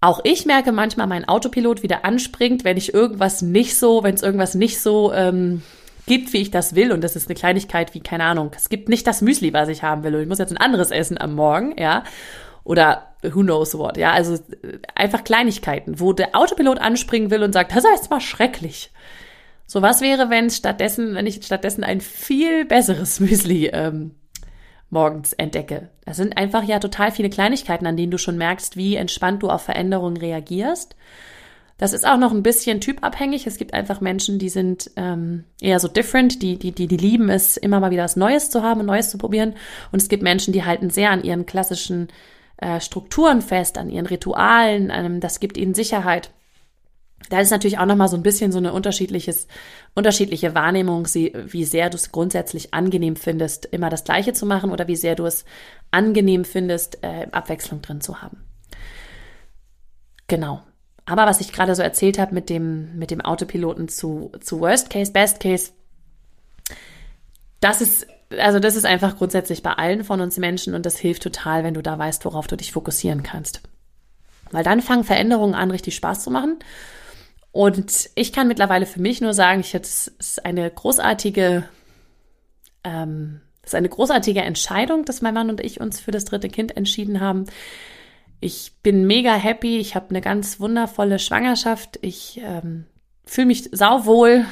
Auch 0.00 0.20
ich 0.24 0.44
merke 0.44 0.72
manchmal, 0.72 1.06
mein 1.06 1.26
Autopilot 1.26 1.82
wieder 1.82 2.04
anspringt, 2.04 2.64
wenn 2.64 2.76
ich 2.76 2.92
irgendwas 2.92 3.42
nicht 3.42 3.76
so, 3.76 4.02
wenn 4.02 4.14
es 4.14 4.22
irgendwas 4.22 4.54
nicht 4.54 4.80
so 4.80 5.12
ähm, 5.12 5.62
gibt, 6.06 6.32
wie 6.32 6.40
ich 6.40 6.50
das 6.50 6.74
will. 6.74 6.92
Und 6.92 7.02
das 7.02 7.16
ist 7.16 7.28
eine 7.28 7.34
Kleinigkeit 7.34 7.94
wie, 7.94 8.00
keine 8.00 8.24
Ahnung, 8.24 8.50
es 8.56 8.68
gibt 8.68 8.88
nicht 8.88 9.06
das 9.06 9.22
Müsli, 9.22 9.52
was 9.52 9.68
ich 9.68 9.82
haben 9.82 10.04
will. 10.04 10.14
Und 10.14 10.22
ich 10.22 10.28
muss 10.28 10.38
jetzt 10.38 10.52
ein 10.52 10.56
anderes 10.56 10.90
essen 10.90 11.18
am 11.20 11.34
Morgen, 11.34 11.74
ja. 11.78 12.04
Oder 12.64 13.14
who 13.22 13.42
knows 13.42 13.76
what, 13.76 13.96
ja. 13.96 14.12
Also 14.12 14.34
äh, 14.34 14.78
einfach 14.94 15.24
Kleinigkeiten, 15.24 16.00
wo 16.00 16.12
der 16.12 16.34
Autopilot 16.34 16.78
anspringen 16.78 17.30
will 17.30 17.42
und 17.42 17.52
sagt, 17.52 17.74
das 17.74 17.84
ist 17.84 18.10
mal 18.10 18.20
schrecklich. 18.20 18.90
So, 19.66 19.82
was 19.82 20.00
wäre, 20.00 20.30
wenn 20.30 20.48
stattdessen, 20.50 21.14
wenn 21.14 21.26
ich 21.26 21.44
stattdessen 21.44 21.82
ein 21.82 22.00
viel 22.00 22.64
besseres 22.64 23.20
Müsli 23.20 23.66
ähm, 23.66 24.14
morgens 24.90 25.32
entdecke? 25.32 25.90
Das 26.04 26.16
sind 26.16 26.36
einfach 26.36 26.62
ja 26.62 26.78
total 26.78 27.10
viele 27.10 27.30
Kleinigkeiten, 27.30 27.86
an 27.86 27.96
denen 27.96 28.12
du 28.12 28.18
schon 28.18 28.38
merkst, 28.38 28.76
wie 28.76 28.96
entspannt 28.96 29.42
du 29.42 29.50
auf 29.50 29.62
Veränderungen 29.62 30.16
reagierst. 30.16 30.96
Das 31.78 31.92
ist 31.92 32.06
auch 32.06 32.16
noch 32.16 32.32
ein 32.32 32.42
bisschen 32.42 32.80
typabhängig. 32.80 33.46
Es 33.46 33.58
gibt 33.58 33.74
einfach 33.74 34.00
Menschen, 34.00 34.38
die 34.38 34.48
sind 34.48 34.90
ähm, 34.96 35.44
eher 35.60 35.78
so 35.78 35.88
different, 35.88 36.42
die, 36.42 36.58
die, 36.58 36.72
die, 36.72 36.86
die 36.86 36.96
lieben 36.96 37.28
es, 37.28 37.58
immer 37.58 37.80
mal 37.80 37.90
wieder 37.90 38.04
was 38.04 38.16
Neues 38.16 38.48
zu 38.48 38.62
haben 38.62 38.80
und 38.80 38.86
Neues 38.86 39.10
zu 39.10 39.18
probieren. 39.18 39.54
Und 39.92 40.00
es 40.00 40.08
gibt 40.08 40.22
Menschen, 40.22 40.54
die 40.54 40.64
halten 40.64 40.88
sehr 40.88 41.10
an 41.10 41.22
ihren 41.22 41.44
klassischen 41.44 42.08
äh, 42.56 42.80
Strukturen 42.80 43.42
fest, 43.42 43.76
an 43.76 43.90
ihren 43.90 44.06
Ritualen. 44.06 44.90
Ähm, 44.90 45.20
das 45.20 45.38
gibt 45.38 45.58
ihnen 45.58 45.74
Sicherheit. 45.74 46.30
Da 47.28 47.40
ist 47.40 47.50
natürlich 47.50 47.78
auch 47.78 47.86
nochmal 47.86 48.08
so 48.08 48.16
ein 48.16 48.22
bisschen 48.22 48.52
so 48.52 48.58
eine 48.58 48.72
unterschiedliches, 48.72 49.46
unterschiedliche 49.94 50.54
Wahrnehmung, 50.54 51.06
wie 51.06 51.64
sehr 51.64 51.90
du 51.90 51.96
es 51.96 52.12
grundsätzlich 52.12 52.72
angenehm 52.72 53.16
findest, 53.16 53.66
immer 53.66 53.90
das 53.90 54.04
Gleiche 54.04 54.32
zu 54.32 54.46
machen 54.46 54.70
oder 54.70 54.86
wie 54.86 54.96
sehr 54.96 55.16
du 55.16 55.24
es 55.24 55.44
angenehm 55.90 56.44
findest, 56.44 57.02
äh, 57.02 57.26
Abwechslung 57.32 57.82
drin 57.82 58.00
zu 58.00 58.22
haben. 58.22 58.44
Genau. 60.28 60.62
Aber 61.06 61.26
was 61.26 61.40
ich 61.40 61.52
gerade 61.52 61.74
so 61.74 61.82
erzählt 61.82 62.18
habe 62.18 62.34
mit 62.34 62.50
dem, 62.50 62.98
mit 62.98 63.10
dem 63.10 63.20
Autopiloten 63.20 63.88
zu, 63.88 64.32
zu 64.40 64.60
Worst 64.60 64.90
Case, 64.90 65.12
Best 65.12 65.40
Case, 65.40 65.70
das 67.60 67.80
ist, 67.80 68.06
also 68.36 68.58
das 68.58 68.76
ist 68.76 68.84
einfach 68.84 69.16
grundsätzlich 69.16 69.62
bei 69.62 69.72
allen 69.72 70.04
von 70.04 70.20
uns 70.20 70.36
Menschen 70.36 70.74
und 70.74 70.84
das 70.84 70.98
hilft 70.98 71.22
total, 71.22 71.64
wenn 71.64 71.74
du 71.74 71.82
da 71.82 71.96
weißt, 71.96 72.24
worauf 72.24 72.48
du 72.48 72.56
dich 72.56 72.72
fokussieren 72.72 73.22
kannst. 73.22 73.62
Weil 74.50 74.64
dann 74.64 74.82
fangen 74.82 75.04
Veränderungen 75.04 75.54
an, 75.54 75.70
richtig 75.70 75.94
Spaß 75.94 76.24
zu 76.24 76.30
machen 76.30 76.58
und 77.56 78.10
ich 78.16 78.34
kann 78.34 78.48
mittlerweile 78.48 78.84
für 78.84 79.00
mich 79.00 79.22
nur 79.22 79.32
sagen, 79.32 79.60
ich 79.60 79.74
es 79.74 80.08
ist 80.08 80.44
eine 80.44 80.70
großartige, 80.70 81.66
ähm, 82.84 83.40
es 83.62 83.70
ist 83.70 83.74
eine 83.74 83.88
großartige 83.88 84.42
Entscheidung, 84.42 85.06
dass 85.06 85.22
mein 85.22 85.32
Mann 85.32 85.48
und 85.48 85.62
ich 85.62 85.80
uns 85.80 85.98
für 85.98 86.10
das 86.10 86.26
dritte 86.26 86.50
Kind 86.50 86.76
entschieden 86.76 87.18
haben. 87.18 87.46
Ich 88.40 88.72
bin 88.82 89.06
mega 89.06 89.34
happy. 89.34 89.78
Ich 89.78 89.94
habe 89.94 90.10
eine 90.10 90.20
ganz 90.20 90.60
wundervolle 90.60 91.18
Schwangerschaft. 91.18 91.98
Ich 92.02 92.40
ähm, 92.44 92.86
fühle 93.24 93.48
mich 93.48 93.70
sauwohl. 93.72 94.44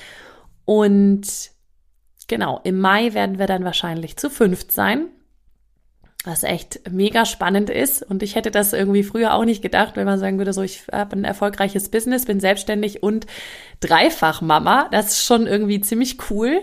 und 0.64 1.22
genau, 2.28 2.60
im 2.64 2.78
Mai 2.80 3.14
werden 3.14 3.38
wir 3.38 3.46
dann 3.46 3.64
wahrscheinlich 3.64 4.16
zu 4.16 4.30
fünft 4.30 4.72
sein 4.72 5.08
was 6.24 6.42
echt 6.42 6.90
mega 6.90 7.24
spannend 7.24 7.70
ist. 7.70 8.02
Und 8.02 8.22
ich 8.22 8.34
hätte 8.34 8.50
das 8.50 8.72
irgendwie 8.72 9.02
früher 9.02 9.34
auch 9.34 9.44
nicht 9.44 9.62
gedacht, 9.62 9.96
wenn 9.96 10.04
man 10.04 10.18
sagen 10.18 10.38
würde, 10.38 10.52
so 10.52 10.62
ich 10.62 10.84
habe 10.92 11.16
ein 11.16 11.24
erfolgreiches 11.24 11.88
Business, 11.88 12.26
bin 12.26 12.40
selbstständig 12.40 13.02
und 13.02 13.26
dreifach 13.80 14.42
Mama. 14.42 14.88
Das 14.90 15.08
ist 15.08 15.24
schon 15.24 15.46
irgendwie 15.46 15.80
ziemlich 15.80 16.30
cool. 16.30 16.60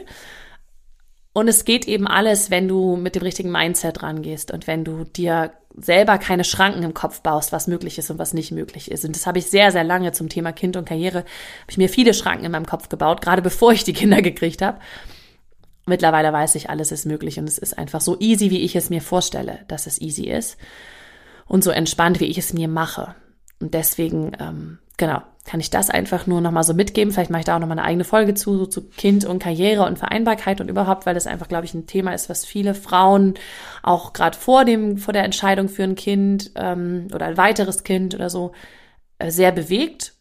Und 1.37 1.47
es 1.47 1.65
geht 1.65 1.87
eben 1.87 2.07
alles, 2.07 2.49
wenn 2.49 2.67
du 2.67 2.95
mit 2.95 3.13
dem 3.13 3.21
richtigen 3.21 3.51
Mindset 3.51 4.01
rangehst 4.01 4.49
und 4.49 4.65
wenn 4.65 4.83
du 4.83 5.03
dir 5.03 5.51
selber 5.75 6.17
keine 6.17 6.43
Schranken 6.43 6.81
im 6.81 6.95
Kopf 6.95 7.21
baust, 7.21 7.51
was 7.51 7.67
möglich 7.67 7.99
ist 7.99 8.09
und 8.09 8.17
was 8.17 8.33
nicht 8.33 8.51
möglich 8.51 8.89
ist. 8.89 9.05
Und 9.05 9.15
das 9.15 9.27
habe 9.27 9.37
ich 9.37 9.45
sehr, 9.45 9.71
sehr 9.71 9.83
lange 9.83 10.13
zum 10.13 10.29
Thema 10.29 10.51
Kind 10.51 10.75
und 10.77 10.85
Karriere, 10.89 11.19
habe 11.19 11.69
ich 11.69 11.77
mir 11.77 11.89
viele 11.89 12.15
Schranken 12.15 12.43
in 12.43 12.51
meinem 12.51 12.65
Kopf 12.65 12.89
gebaut, 12.89 13.21
gerade 13.21 13.43
bevor 13.43 13.71
ich 13.71 13.83
die 13.83 13.93
Kinder 13.93 14.19
gekriegt 14.23 14.63
habe. 14.63 14.79
Mittlerweile 15.85 16.33
weiß 16.33 16.55
ich, 16.55 16.71
alles 16.71 16.91
ist 16.91 17.05
möglich 17.05 17.37
und 17.37 17.47
es 17.47 17.59
ist 17.59 17.77
einfach 17.77 18.01
so 18.01 18.17
easy, 18.19 18.49
wie 18.49 18.61
ich 18.61 18.75
es 18.75 18.89
mir 18.89 19.03
vorstelle, 19.03 19.59
dass 19.67 19.85
es 19.85 20.01
easy 20.01 20.23
ist. 20.23 20.57
Und 21.45 21.63
so 21.63 21.69
entspannt, 21.69 22.19
wie 22.19 22.25
ich 22.25 22.39
es 22.39 22.51
mir 22.51 22.67
mache. 22.67 23.13
Und 23.61 23.75
deswegen, 23.75 24.31
ähm, 24.39 24.79
genau, 24.97 25.21
kann 25.47 25.61
ich 25.61 25.69
das 25.69 25.89
einfach 25.89 26.27
nur 26.27 26.41
nochmal 26.41 26.65
so 26.65 26.73
mitgeben. 26.73 27.13
Vielleicht 27.13 27.31
mache 27.31 27.39
ich 27.39 27.45
da 27.45 27.55
auch 27.55 27.59
nochmal 27.59 27.79
eine 27.79 27.87
eigene 27.87 28.03
Folge 28.03 28.33
zu, 28.33 28.57
so 28.57 28.65
zu 28.65 28.89
Kind 28.89 29.23
und 29.25 29.39
Karriere 29.39 29.85
und 29.85 29.97
Vereinbarkeit 29.97 30.59
und 30.61 30.69
überhaupt, 30.69 31.05
weil 31.05 31.15
das 31.15 31.25
einfach, 31.25 31.47
glaube 31.47 31.65
ich, 31.65 31.73
ein 31.73 31.87
Thema 31.87 32.13
ist, 32.13 32.29
was 32.29 32.45
viele 32.45 32.75
Frauen 32.75 33.35
auch 33.81 34.11
gerade 34.11 34.37
vor 34.37 34.65
dem, 34.65 34.97
vor 34.97 35.13
der 35.13 35.23
Entscheidung 35.23 35.69
für 35.69 35.83
ein 35.83 35.95
Kind 35.95 36.51
ähm, 36.55 37.07
oder 37.13 37.25
ein 37.25 37.37
weiteres 37.37 37.83
Kind 37.83 38.13
oder 38.13 38.29
so 38.29 38.51
äh, 39.19 39.31
sehr 39.31 39.53
bewegt 39.53 40.13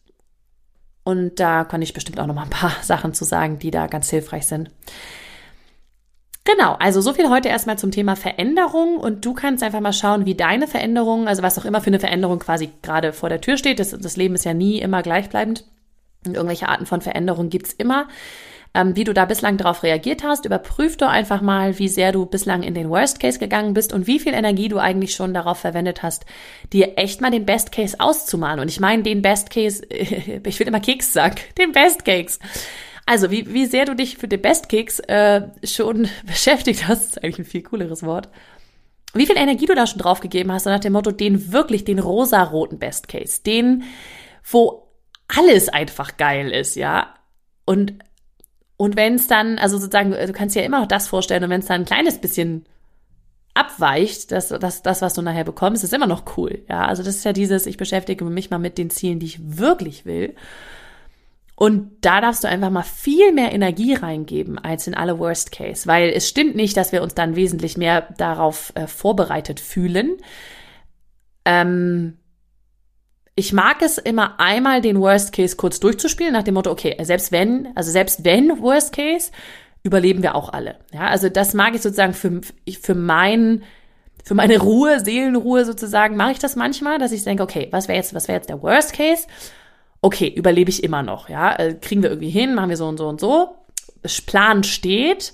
Und 1.03 1.39
da 1.39 1.65
kann 1.65 1.81
ich 1.81 1.93
bestimmt 1.93 2.19
auch 2.19 2.25
noch 2.25 2.35
mal 2.35 2.43
ein 2.43 2.49
paar 2.49 2.73
Sachen 2.81 3.13
zu 3.13 3.25
sagen, 3.25 3.59
die 3.59 3.71
da 3.71 3.87
ganz 3.87 4.09
hilfreich 4.09 4.47
sind. 4.47 4.71
Genau, 6.47 6.77
also 6.79 7.01
so 7.01 7.11
viel 7.11 7.29
heute 7.29 7.49
erstmal 7.49 7.77
zum 7.77 7.91
Thema 7.91 8.15
Veränderung 8.15 8.95
und 8.99 9.25
du 9.25 9.33
kannst 9.33 9.63
einfach 9.63 9.81
mal 9.81 9.91
schauen, 9.91 10.25
wie 10.25 10.33
deine 10.33 10.65
Veränderung, 10.65 11.27
also 11.27 11.43
was 11.43 11.59
auch 11.59 11.65
immer 11.65 11.81
für 11.81 11.87
eine 11.87 11.99
Veränderung 11.99 12.39
quasi 12.39 12.69
gerade 12.81 13.11
vor 13.11 13.27
der 13.27 13.41
Tür 13.41 13.57
steht. 13.57 13.79
Das, 13.79 13.89
das 13.89 14.15
Leben 14.15 14.33
ist 14.33 14.45
ja 14.45 14.53
nie 14.53 14.79
immer 14.79 15.01
gleichbleibend 15.01 15.65
und 16.25 16.35
irgendwelche 16.35 16.69
Arten 16.69 16.85
von 16.85 17.01
Veränderung 17.01 17.49
gibt's 17.49 17.73
immer. 17.73 18.07
Ähm, 18.73 18.95
wie 18.95 19.03
du 19.03 19.13
da 19.13 19.25
bislang 19.25 19.57
darauf 19.57 19.83
reagiert 19.83 20.23
hast, 20.23 20.45
überprüf 20.45 20.95
doch 20.95 21.09
einfach 21.09 21.41
mal, 21.41 21.79
wie 21.79 21.89
sehr 21.89 22.13
du 22.13 22.25
bislang 22.25 22.63
in 22.63 22.75
den 22.75 22.89
Worst 22.89 23.19
Case 23.19 23.39
gegangen 23.39 23.73
bist 23.73 23.91
und 23.91 24.07
wie 24.07 24.19
viel 24.19 24.33
Energie 24.33 24.69
du 24.69 24.77
eigentlich 24.77 25.15
schon 25.15 25.33
darauf 25.33 25.57
verwendet 25.57 26.01
hast, 26.01 26.25
dir 26.71 26.97
echt 26.97 27.19
mal 27.19 27.31
den 27.31 27.45
Best 27.45 27.73
Case 27.73 27.99
auszumalen. 27.99 28.61
Und 28.61 28.69
ich 28.69 28.79
meine 28.79 29.03
den 29.03 29.21
Best 29.21 29.49
Case, 29.49 29.83
ich 29.89 30.59
will 30.59 30.67
immer 30.67 30.79
Keks 30.79 31.11
sagen, 31.11 31.35
den 31.57 31.73
Best 31.73 32.05
Case. 32.05 32.39
Also, 33.07 33.31
wie, 33.31 33.51
wie 33.53 33.65
sehr 33.65 33.85
du 33.85 33.95
dich 33.95 34.17
für 34.17 34.27
den 34.27 34.41
Best 34.41 34.67
Keks 34.67 34.99
äh, 34.99 35.43
schon 35.63 36.09
beschäftigt 36.25 36.87
hast, 36.87 37.05
ist 37.05 37.23
eigentlich 37.23 37.39
ein 37.39 37.45
viel 37.45 37.63
cooleres 37.63 38.03
Wort. 38.03 38.29
Wie 39.13 39.25
viel 39.25 39.37
Energie 39.37 39.65
du 39.65 39.75
da 39.75 39.87
schon 39.87 39.99
draufgegeben 39.99 40.51
hast, 40.51 40.65
nach 40.65 40.81
dem 40.81 40.91
Motto, 40.91 41.11
den 41.11 41.53
wirklich, 41.53 41.85
den 41.85 41.99
rosaroten 41.99 42.79
Best 42.79 43.07
Case, 43.07 43.41
den, 43.41 43.83
wo 44.51 44.89
alles 45.29 45.69
einfach 45.69 46.17
geil 46.17 46.51
ist, 46.51 46.75
ja. 46.75 47.13
Und, 47.65 47.93
und 48.75 48.97
wenn 48.97 49.15
es 49.15 49.27
dann, 49.27 49.57
also 49.57 49.77
sozusagen, 49.77 50.11
du 50.11 50.33
kannst 50.33 50.55
dir 50.55 50.59
ja 50.59 50.65
immer 50.65 50.81
noch 50.81 50.87
das 50.87 51.07
vorstellen, 51.07 51.45
und 51.45 51.49
wenn 51.49 51.61
es 51.61 51.67
dann 51.67 51.83
ein 51.83 51.85
kleines 51.85 52.19
bisschen 52.19 52.65
abweicht, 53.53 54.33
das, 54.33 54.49
das, 54.49 54.83
das, 54.83 55.01
was 55.01 55.13
du 55.13 55.21
nachher 55.21 55.45
bekommst, 55.45 55.81
ist 55.81 55.93
immer 55.93 56.07
noch 56.07 56.37
cool, 56.37 56.65
ja. 56.67 56.85
Also 56.85 57.03
das 57.03 57.15
ist 57.15 57.23
ja 57.23 57.31
dieses, 57.31 57.67
ich 57.67 57.77
beschäftige 57.77 58.25
mich 58.25 58.49
mal 58.49 58.59
mit 58.59 58.77
den 58.77 58.89
Zielen, 58.89 59.19
die 59.19 59.27
ich 59.27 59.57
wirklich 59.57 60.05
will. 60.05 60.35
Und 61.59 62.05
da 62.05 62.21
darfst 62.21 62.43
du 62.43 62.47
einfach 62.47 62.69
mal 62.69 62.83
viel 62.83 63.31
mehr 63.31 63.51
Energie 63.51 63.95
reingeben 63.95 64.59
als 64.59 64.85
in 64.85 64.93
alle 64.93 65.17
Worst 65.17 65.51
Case, 65.51 65.87
weil 65.87 66.09
es 66.09 66.29
stimmt 66.29 66.55
nicht, 66.55 66.77
dass 66.77 66.91
wir 66.91 67.01
uns 67.01 67.15
dann 67.15 67.35
wesentlich 67.35 67.77
mehr 67.77 68.13
darauf 68.19 68.71
äh, 68.75 68.85
vorbereitet 68.85 69.59
fühlen. 69.59 70.17
Ähm, 71.45 72.19
ich 73.33 73.53
mag 73.53 73.81
es 73.81 73.97
immer 73.97 74.39
einmal 74.39 74.81
den 74.81 74.99
Worst 74.99 75.33
Case 75.33 75.55
kurz 75.55 75.79
durchzuspielen 75.79 76.31
nach 76.31 76.43
dem 76.43 76.53
Motto, 76.53 76.69
okay, 76.69 76.95
selbst 77.01 77.31
wenn, 77.31 77.69
also 77.73 77.89
selbst 77.89 78.23
wenn 78.23 78.61
Worst 78.61 78.93
Case, 78.93 79.31
überleben 79.81 80.21
wir 80.21 80.35
auch 80.35 80.53
alle. 80.53 80.75
Ja, 80.93 81.07
also 81.07 81.27
das 81.27 81.55
mag 81.55 81.73
ich 81.73 81.81
sozusagen 81.81 82.13
für, 82.13 82.41
für 82.79 82.93
mein, 82.93 83.63
für 84.23 84.35
meine 84.35 84.59
Ruhe, 84.59 85.03
Seelenruhe 85.03 85.65
sozusagen, 85.65 86.17
mache 86.17 86.33
ich 86.33 86.39
das 86.39 86.55
manchmal, 86.55 86.99
dass 86.99 87.11
ich 87.11 87.23
denke, 87.23 87.41
okay, 87.41 87.67
was 87.71 87.87
wäre 87.87 87.97
jetzt, 87.97 88.13
was 88.13 88.27
wäre 88.27 88.37
jetzt 88.37 88.49
der 88.49 88.61
Worst 88.61 88.93
Case? 88.93 89.25
Okay, 90.01 90.27
überlebe 90.27 90.69
ich 90.69 90.83
immer 90.83 91.03
noch, 91.03 91.29
ja, 91.29 91.55
äh, 91.55 91.73
kriegen 91.73 92.03
wir 92.03 92.09
irgendwie 92.09 92.29
hin, 92.29 92.55
machen 92.55 92.69
wir 92.69 92.77
so 92.77 92.87
und 92.87 92.97
so 92.97 93.07
und 93.07 93.19
so. 93.19 93.55
Plan 94.25 94.63
steht. 94.63 95.33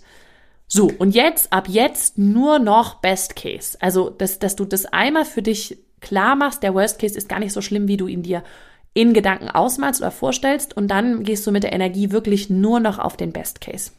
So, 0.68 0.90
und 0.98 1.14
jetzt, 1.14 1.54
ab 1.54 1.68
jetzt 1.68 2.18
nur 2.18 2.58
noch 2.60 2.96
Best 2.96 3.36
Case. 3.36 3.78
Also, 3.80 4.10
dass, 4.10 4.40
dass 4.40 4.56
du 4.56 4.66
das 4.66 4.86
einmal 4.86 5.26
für 5.26 5.42
dich 5.42 5.78
klar 6.02 6.36
machst, 6.36 6.64
der 6.64 6.74
Worst 6.74 7.00
Case 7.00 7.18
ist 7.18 7.30
gar 7.30 7.40
nicht 7.40 7.54
so 7.54 7.62
schlimm, 7.62 7.88
wie 7.88 7.98
du 7.98 8.08
ihn 8.08 8.24
dir 8.24 8.44
in 8.94 9.14
Gedanken 9.14 9.50
ausmalst 9.50 10.02
oder 10.02 10.12
vorstellst. 10.12 10.76
Und 10.76 10.88
dann 10.90 11.24
gehst 11.24 11.46
du 11.46 11.52
mit 11.52 11.64
der 11.64 11.74
Energie 11.74 12.12
wirklich 12.12 12.50
nur 12.50 12.80
noch 12.80 13.00
auf 13.00 13.18
den 13.18 13.32
Best 13.32 13.62
Case. 13.62 13.92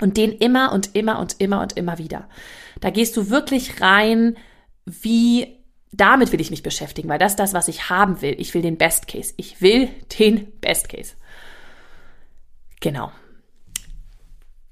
Und 0.00 0.16
den 0.16 0.32
immer 0.32 0.72
und 0.72 0.94
immer 0.94 1.18
und 1.18 1.36
immer 1.38 1.60
und 1.62 1.76
immer 1.76 1.98
wieder. 1.98 2.28
Da 2.80 2.90
gehst 2.90 3.16
du 3.16 3.30
wirklich 3.30 3.80
rein, 3.80 4.36
wie 4.84 5.55
damit 5.96 6.32
will 6.32 6.40
ich 6.40 6.50
mich 6.50 6.62
beschäftigen, 6.62 7.08
weil 7.08 7.18
das 7.18 7.32
ist 7.32 7.38
das, 7.38 7.54
was 7.54 7.68
ich 7.68 7.90
haben 7.90 8.20
will. 8.22 8.34
Ich 8.38 8.54
will 8.54 8.62
den 8.62 8.76
Best 8.76 9.08
Case. 9.08 9.34
Ich 9.36 9.60
will 9.60 9.88
den 10.18 10.52
Best 10.60 10.88
Case. 10.88 11.14
Genau. 12.80 13.10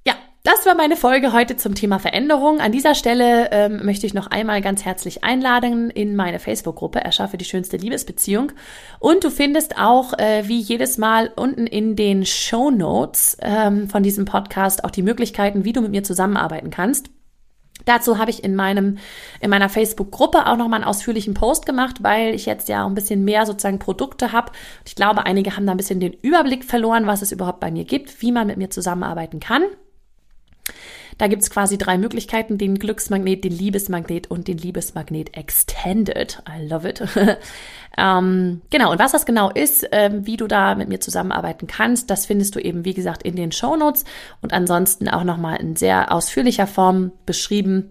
Ja, 0.06 0.14
das 0.42 0.66
war 0.66 0.74
meine 0.74 0.96
Folge 0.96 1.32
heute 1.32 1.56
zum 1.56 1.74
Thema 1.74 1.98
Veränderung. 1.98 2.60
An 2.60 2.72
dieser 2.72 2.94
Stelle 2.94 3.48
ähm, 3.50 3.84
möchte 3.84 4.06
ich 4.06 4.12
noch 4.12 4.26
einmal 4.26 4.60
ganz 4.60 4.84
herzlich 4.84 5.24
einladen 5.24 5.90
in 5.90 6.14
meine 6.14 6.38
Facebook-Gruppe 6.38 7.00
Erschaffe 7.00 7.38
die 7.38 7.46
schönste 7.46 7.78
Liebesbeziehung. 7.78 8.52
Und 8.98 9.24
du 9.24 9.30
findest 9.30 9.78
auch, 9.78 10.12
äh, 10.18 10.46
wie 10.46 10.60
jedes 10.60 10.98
Mal 10.98 11.32
unten 11.34 11.66
in 11.66 11.96
den 11.96 12.26
Show 12.26 12.70
Notes 12.70 13.38
ähm, 13.40 13.88
von 13.88 14.02
diesem 14.02 14.26
Podcast 14.26 14.84
auch 14.84 14.90
die 14.90 15.02
Möglichkeiten, 15.02 15.64
wie 15.64 15.72
du 15.72 15.80
mit 15.80 15.90
mir 15.90 16.02
zusammenarbeiten 16.02 16.70
kannst. 16.70 17.08
Dazu 17.84 18.18
habe 18.18 18.30
ich 18.30 18.42
in 18.42 18.54
meinem 18.54 18.98
in 19.40 19.50
meiner 19.50 19.68
Facebook-Gruppe 19.68 20.46
auch 20.46 20.56
noch 20.56 20.68
mal 20.68 20.76
einen 20.76 20.84
ausführlichen 20.84 21.34
Post 21.34 21.66
gemacht, 21.66 22.02
weil 22.02 22.34
ich 22.34 22.46
jetzt 22.46 22.68
ja 22.68 22.87
ein 22.87 22.94
bisschen 22.94 23.24
mehr 23.24 23.46
sozusagen 23.46 23.78
Produkte 23.78 24.32
habe. 24.32 24.52
Ich 24.87 24.94
glaube, 24.94 25.26
einige 25.26 25.56
haben 25.56 25.66
da 25.66 25.72
ein 25.72 25.76
bisschen 25.76 26.00
den 26.00 26.12
Überblick 26.12 26.64
verloren, 26.64 27.06
was 27.06 27.20
es 27.20 27.32
überhaupt 27.32 27.60
bei 27.60 27.70
mir 27.70 27.84
gibt, 27.84 28.22
wie 28.22 28.32
man 28.32 28.46
mit 28.46 28.56
mir 28.56 28.70
zusammenarbeiten 28.70 29.40
kann. 29.40 29.64
Da 31.18 31.29
gibt's 31.29 31.50
quasi 31.50 31.79
drei 31.79 31.98
Möglichkeiten, 31.98 32.59
den 32.59 32.79
Glücksmagnet, 32.79 33.44
den 33.44 33.53
Liebesmagnet 33.53 34.31
und 34.31 34.48
den 34.48 34.59
Liebesmagnet 34.59 35.37
Extended. 35.37 36.42
I 36.48 36.66
love 36.66 36.88
it. 36.88 37.03
ähm, 37.98 38.62
genau, 38.70 38.92
und 38.92 38.98
was 38.98 39.12
das 39.12 39.27
genau 39.27 39.50
ist, 39.50 39.87
ähm, 39.92 40.27
wie 40.27 40.37
du 40.37 40.46
da 40.46 40.74
mit 40.74 40.88
mir 40.88 41.00
zusammenarbeiten 41.00 41.66
kannst, 41.66 42.11
das 42.11 42.27
findest 42.27 42.55
du 42.57 42.61
eben, 42.61 42.85
wie 42.85 42.94
gesagt, 42.94 43.22
in 43.22 43.37
den 43.37 43.53
Show 43.53 43.77
Notes 43.77 44.05
und 44.42 44.53
ansonsten 44.53 45.09
auch 45.09 45.24
nochmal 45.24 45.61
in 45.61 45.77
sehr 45.77 46.12
ausführlicher 46.12 46.66
Form 46.66 47.12
beschrieben 47.27 47.90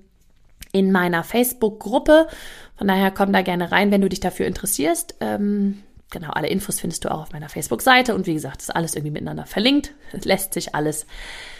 in 0.73 0.91
meiner 0.91 1.23
Facebook-Gruppe. 1.23 2.27
Von 2.75 2.87
daher 2.87 3.11
komm 3.11 3.31
da 3.31 3.41
gerne 3.41 3.71
rein, 3.71 3.91
wenn 3.91 4.01
du 4.01 4.09
dich 4.09 4.19
dafür 4.19 4.47
interessierst. 4.47 5.15
Ähm, 5.21 5.83
genau, 6.09 6.31
alle 6.31 6.47
Infos 6.47 6.79
findest 6.79 7.05
du 7.05 7.11
auch 7.11 7.21
auf 7.21 7.31
meiner 7.31 7.49
Facebook-Seite 7.49 8.15
und 8.15 8.25
wie 8.27 8.33
gesagt, 8.33 8.61
ist 8.61 8.75
alles 8.75 8.95
irgendwie 8.95 9.11
miteinander 9.11 9.45
verlinkt. 9.45 9.93
Lässt 10.11 10.53
sich 10.53 10.75
alles 10.75 11.05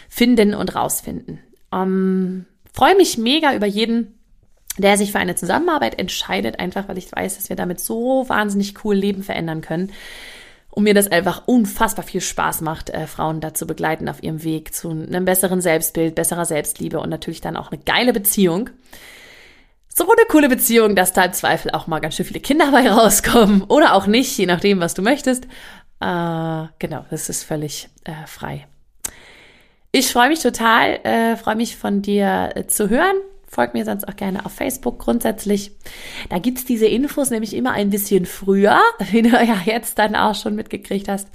finden 0.08 0.54
und 0.54 0.74
rausfinden. 0.74 1.40
Ähm, 1.74 2.46
Freue 2.74 2.96
mich 2.96 3.18
mega 3.18 3.54
über 3.54 3.66
jeden, 3.66 4.18
der 4.78 4.98
sich 4.98 5.12
für 5.12 5.20
eine 5.20 5.36
Zusammenarbeit 5.36 5.96
entscheidet, 5.96 6.58
einfach 6.58 6.88
weil 6.88 6.98
ich 6.98 7.10
weiß, 7.10 7.36
dass 7.36 7.48
wir 7.48 7.54
damit 7.54 7.78
so 7.78 8.28
wahnsinnig 8.28 8.84
cool 8.84 8.96
Leben 8.96 9.22
verändern 9.22 9.60
können. 9.60 9.92
Und 10.70 10.82
mir 10.82 10.94
das 10.94 11.06
einfach 11.06 11.46
unfassbar 11.46 12.04
viel 12.04 12.20
Spaß 12.20 12.62
macht, 12.62 12.90
äh, 12.90 13.06
Frauen 13.06 13.40
dazu 13.40 13.64
begleiten 13.64 14.08
auf 14.08 14.24
ihrem 14.24 14.42
Weg 14.42 14.74
zu 14.74 14.90
einem 14.90 15.24
besseren 15.24 15.60
Selbstbild, 15.60 16.16
besserer 16.16 16.46
Selbstliebe 16.46 16.98
und 16.98 17.10
natürlich 17.10 17.40
dann 17.40 17.56
auch 17.56 17.70
eine 17.70 17.80
geile 17.80 18.12
Beziehung. 18.12 18.70
So 19.88 20.02
eine 20.02 20.26
coole 20.28 20.48
Beziehung, 20.48 20.96
dass 20.96 21.12
da 21.12 21.26
im 21.26 21.32
Zweifel 21.32 21.70
auch 21.70 21.86
mal 21.86 22.00
ganz 22.00 22.16
schön 22.16 22.26
viele 22.26 22.40
Kinder 22.40 22.72
bei 22.72 22.90
rauskommen 22.90 23.62
oder 23.62 23.94
auch 23.94 24.08
nicht, 24.08 24.36
je 24.36 24.46
nachdem, 24.46 24.80
was 24.80 24.94
du 24.94 25.02
möchtest. 25.02 25.44
Äh, 26.00 26.64
genau, 26.80 27.04
das 27.08 27.28
ist 27.28 27.44
völlig 27.44 27.88
äh, 28.02 28.26
frei. 28.26 28.66
Ich 29.96 30.10
freue 30.10 30.28
mich 30.28 30.40
total, 30.40 30.98
äh, 31.04 31.36
freue 31.36 31.54
mich 31.54 31.76
von 31.76 32.02
dir 32.02 32.50
äh, 32.56 32.66
zu 32.66 32.90
hören. 32.90 33.14
Folgt 33.46 33.74
mir 33.74 33.84
sonst 33.84 34.08
auch 34.08 34.16
gerne 34.16 34.44
auf 34.44 34.50
Facebook 34.50 34.98
grundsätzlich. 34.98 35.70
Da 36.30 36.40
gibt's 36.40 36.64
diese 36.64 36.86
Infos 36.86 37.30
nämlich 37.30 37.54
immer 37.54 37.70
ein 37.70 37.90
bisschen 37.90 38.26
früher, 38.26 38.80
wie 39.12 39.22
du 39.22 39.28
ja 39.28 39.56
jetzt 39.64 39.96
dann 40.00 40.16
auch 40.16 40.34
schon 40.34 40.56
mitgekriegt 40.56 41.06
hast. 41.06 41.28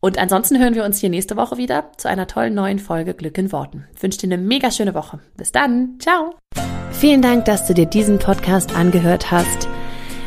Und 0.00 0.16
ansonsten 0.16 0.58
hören 0.58 0.74
wir 0.74 0.86
uns 0.86 0.98
hier 0.98 1.10
nächste 1.10 1.36
Woche 1.36 1.58
wieder 1.58 1.92
zu 1.98 2.08
einer 2.08 2.26
tollen 2.26 2.54
neuen 2.54 2.78
Folge 2.78 3.12
Glück 3.12 3.36
in 3.36 3.52
Worten. 3.52 3.86
Ich 3.94 4.02
wünsche 4.02 4.20
dir 4.20 4.32
eine 4.32 4.38
mega 4.38 4.70
schöne 4.70 4.94
Woche. 4.94 5.20
Bis 5.36 5.52
dann. 5.52 5.98
Ciao. 5.98 6.36
Vielen 6.92 7.20
Dank, 7.20 7.44
dass 7.44 7.66
du 7.66 7.74
dir 7.74 7.84
diesen 7.84 8.18
Podcast 8.18 8.74
angehört 8.74 9.30
hast. 9.30 9.68